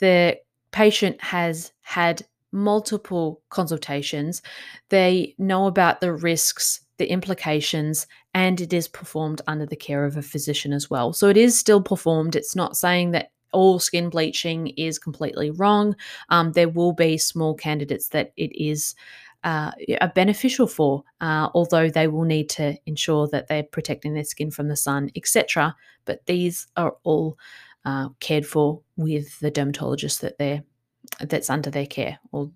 the 0.00 0.36
patient 0.72 1.22
has 1.22 1.72
had 1.82 2.22
multiple 2.52 3.40
consultations. 3.50 4.42
They 4.90 5.34
know 5.38 5.66
about 5.66 6.00
the 6.00 6.12
risks, 6.12 6.80
the 6.98 7.10
implications, 7.10 8.06
and 8.34 8.60
it 8.60 8.72
is 8.72 8.88
performed 8.88 9.40
under 9.46 9.66
the 9.66 9.76
care 9.76 10.04
of 10.04 10.16
a 10.16 10.22
physician 10.22 10.72
as 10.72 10.90
well. 10.90 11.12
So 11.12 11.28
it 11.28 11.36
is 11.36 11.58
still 11.58 11.82
performed. 11.82 12.36
It's 12.36 12.56
not 12.56 12.76
saying 12.76 13.12
that 13.12 13.30
all 13.52 13.78
skin 13.78 14.08
bleaching 14.08 14.68
is 14.68 14.98
completely 14.98 15.50
wrong. 15.50 15.94
Um, 16.30 16.52
there 16.52 16.68
will 16.68 16.92
be 16.92 17.18
small 17.18 17.54
candidates 17.54 18.08
that 18.08 18.32
it 18.36 18.50
is. 18.54 18.94
Uh, 19.44 19.72
beneficial 20.14 20.68
for, 20.68 21.02
uh, 21.20 21.48
although 21.52 21.90
they 21.90 22.06
will 22.06 22.22
need 22.22 22.48
to 22.48 22.76
ensure 22.86 23.26
that 23.26 23.48
they're 23.48 23.64
protecting 23.64 24.14
their 24.14 24.22
skin 24.22 24.52
from 24.52 24.68
the 24.68 24.76
sun, 24.76 25.10
etc. 25.16 25.74
But 26.04 26.24
these 26.26 26.68
are 26.76 26.94
all 27.02 27.36
uh, 27.84 28.08
cared 28.20 28.46
for 28.46 28.82
with 28.96 29.38
the 29.40 29.50
dermatologist 29.50 30.20
that 30.20 30.38
they're 30.38 30.62
that's 31.20 31.50
under 31.50 31.70
their 31.70 31.86
care. 31.86 32.18
Or 32.30 32.50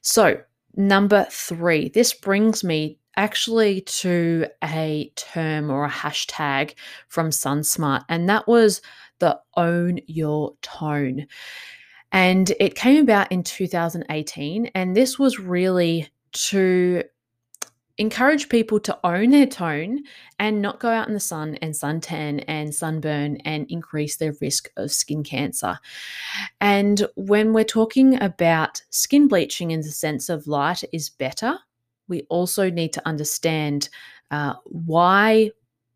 so 0.00 0.40
number 0.76 1.26
three, 1.30 1.88
this 1.88 2.14
brings 2.14 2.64
me 2.64 2.98
actually 3.16 3.80
to 3.82 4.46
a 4.62 5.12
term 5.16 5.70
or 5.70 5.84
a 5.84 5.90
hashtag 5.90 6.74
from 7.08 7.30
SunSmart, 7.30 8.04
and 8.08 8.28
that 8.28 8.46
was 8.46 8.80
the 9.18 9.38
own 9.56 9.98
your 10.06 10.54
tone. 10.62 11.26
And 12.12 12.50
it 12.58 12.74
came 12.74 13.02
about 13.02 13.30
in 13.30 13.42
2018, 13.42 14.70
and 14.74 14.96
this 14.96 15.18
was 15.18 15.38
really 15.38 16.08
to 16.32 17.02
encourage 17.98 18.48
people 18.48 18.78
to 18.80 18.98
own 19.04 19.30
their 19.30 19.46
tone 19.46 20.00
and 20.38 20.62
not 20.62 20.78
go 20.78 20.88
out 20.88 21.08
in 21.08 21.14
the 21.14 21.20
sun 21.20 21.56
and 21.56 21.74
suntan 21.74 22.44
and 22.46 22.74
sunburn 22.74 23.36
and 23.38 23.66
increase 23.68 24.16
their 24.16 24.34
risk 24.40 24.70
of 24.76 24.92
skin 24.92 25.24
cancer. 25.24 25.78
And 26.60 27.06
when 27.16 27.52
we're 27.52 27.64
talking 27.64 28.20
about 28.22 28.82
skin 28.90 29.26
bleaching 29.26 29.72
in 29.72 29.80
the 29.80 29.90
sense 29.90 30.28
of 30.28 30.46
light 30.46 30.84
is 30.92 31.10
better, 31.10 31.58
we 32.06 32.22
also 32.30 32.70
need 32.70 32.92
to 32.94 33.06
understand 33.06 33.88
uh, 34.30 34.54
why 34.64 35.50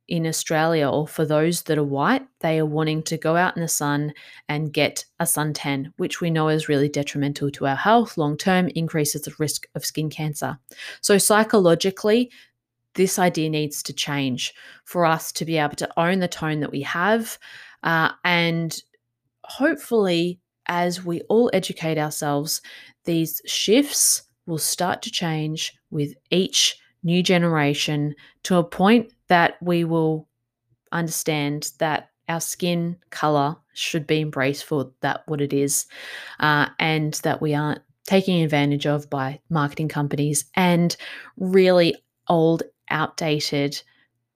in 0.09 0.27
Australia, 0.27 0.89
or 0.89 1.07
for 1.07 1.25
those 1.25 1.63
that 1.63 1.79
are 1.79 1.85
white, 1.85 2.27
they 2.41 2.59
are 2.59 2.67
wanting 2.67 3.03
to 3.05 3.17
go 3.17 3.37
out 3.37 3.57
in 3.57 3.63
the 3.63 3.69
sun 3.69 4.13
and 4.49 4.73
get 4.73 5.05
a 5.21 5.25
suntan, 5.25 5.93
which 5.97 6.21
we 6.21 6.31
know 6.31 6.49
is 6.49 6.69
really 6.69 6.89
detrimental 6.89 7.51
to 7.53 7.67
our 7.67 7.77
health 7.77 8.19
long 8.19 8.37
term, 8.37 8.69
increases 8.75 9.23
the 9.23 9.35
risk 9.39 9.67
of 9.75 9.85
skin 9.85 10.11
cancer. 10.11 10.59
So, 11.01 11.19
psychologically, 11.19 12.31
this 12.95 13.19
idea 13.19 13.49
needs 13.49 13.83
to 13.85 13.93
change 13.93 14.53
for 14.85 15.07
us 15.07 15.33
to 15.33 15.45
be 15.45 15.57
able 15.57 15.77
to 15.77 16.01
own 16.01 16.19
the 16.19 16.29
tone 16.29 16.61
that 16.61 16.73
we 16.73 16.83
have. 16.83 17.39
Uh, 17.83 18.11
and 18.25 18.79
hopefully, 19.45 20.41
as 20.67 21.05
we 21.05 21.23
all 21.23 21.51
educate 21.53 21.99
ourselves, 21.99 22.61
these 23.05 23.41
shifts 23.47 24.23
will 24.47 24.59
start 24.59 25.03
to 25.03 25.11
change 25.11 25.73
with 25.91 26.15
each 26.31 26.77
new 27.03 27.23
generation 27.23 28.15
to 28.45 28.57
a 28.57 28.65
point 28.65 29.13
that 29.33 29.57
we 29.63 29.83
will 29.83 30.29
understand 30.93 31.73
that 31.79 32.11
our 32.29 32.39
skin 32.39 32.99
color 33.09 33.57
should 33.73 34.07
be 34.07 34.21
embraced 34.21 34.63
for 34.63 34.93
that 35.01 35.23
what 35.27 35.41
it 35.41 35.55
is 35.55 35.87
uh, 36.41 36.67
and 36.79 37.15
that 37.25 37.41
we 37.41 37.55
aren't 37.55 37.81
taking 38.05 38.43
advantage 38.43 38.87
of 38.87 39.09
by 39.09 39.41
marketing 39.49 39.89
companies 39.89 40.45
and 40.55 40.99
really 41.39 41.97
old 42.29 42.63
outdated 42.91 43.83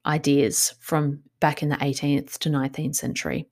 ideas 0.06 0.74
from 0.80 1.20
back 1.40 1.62
in 1.62 1.68
the 1.68 1.76
18th 1.76 2.38
to 2.38 2.48
19th 2.48 2.94
century. 2.94 3.46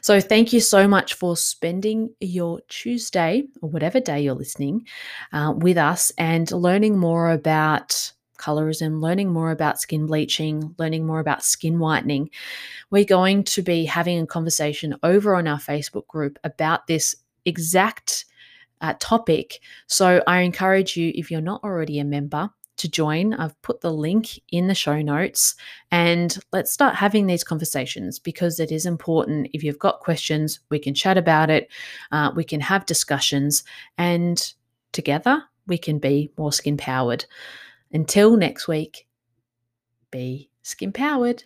So, 0.00 0.20
thank 0.20 0.52
you 0.52 0.58
so 0.58 0.88
much 0.88 1.14
for 1.14 1.36
spending 1.36 2.12
your 2.18 2.60
Tuesday 2.68 3.44
or 3.62 3.70
whatever 3.70 4.00
day 4.00 4.22
you're 4.22 4.34
listening 4.34 4.84
uh, 5.32 5.54
with 5.56 5.78
us 5.78 6.10
and 6.18 6.50
learning 6.50 6.98
more 6.98 7.30
about 7.30 8.12
colorism, 8.38 9.00
learning 9.00 9.30
more 9.30 9.50
about 9.50 9.80
skin 9.80 10.06
bleaching, 10.06 10.74
learning 10.78 11.06
more 11.06 11.20
about 11.20 11.44
skin 11.44 11.78
whitening. 11.78 12.30
We're 12.90 13.04
going 13.04 13.44
to 13.44 13.62
be 13.62 13.84
having 13.84 14.20
a 14.20 14.26
conversation 14.26 14.96
over 15.02 15.34
on 15.34 15.46
our 15.46 15.58
Facebook 15.58 16.06
group 16.06 16.38
about 16.44 16.86
this 16.86 17.14
exact 17.44 18.24
uh, 18.80 18.94
topic. 18.98 19.60
So 19.86 20.22
I 20.26 20.40
encourage 20.40 20.96
you, 20.96 21.12
if 21.14 21.30
you're 21.30 21.40
not 21.40 21.62
already 21.64 21.98
a 21.98 22.04
member, 22.04 22.50
to 22.78 22.88
join. 22.88 23.34
I've 23.34 23.60
put 23.62 23.80
the 23.80 23.92
link 23.92 24.40
in 24.50 24.68
the 24.68 24.74
show 24.74 25.02
notes 25.02 25.54
and 25.90 26.36
let's 26.52 26.72
start 26.72 26.94
having 26.94 27.26
these 27.26 27.44
conversations 27.44 28.18
because 28.18 28.58
it 28.58 28.72
is 28.72 28.86
important. 28.86 29.50
If 29.52 29.62
you've 29.62 29.78
got 29.78 30.00
questions, 30.00 30.60
we 30.70 30.78
can 30.78 30.94
chat 30.94 31.18
about 31.18 31.50
it, 31.50 31.70
uh, 32.12 32.30
we 32.34 32.44
can 32.44 32.60
have 32.60 32.86
discussions, 32.86 33.64
and 33.98 34.52
together 34.92 35.42
we 35.66 35.76
can 35.76 35.98
be 35.98 36.30
more 36.38 36.52
skin 36.52 36.76
powered. 36.76 37.26
Until 37.92 38.36
next 38.36 38.68
week, 38.68 39.06
be 40.10 40.50
skin 40.62 40.92
powered. 40.92 41.44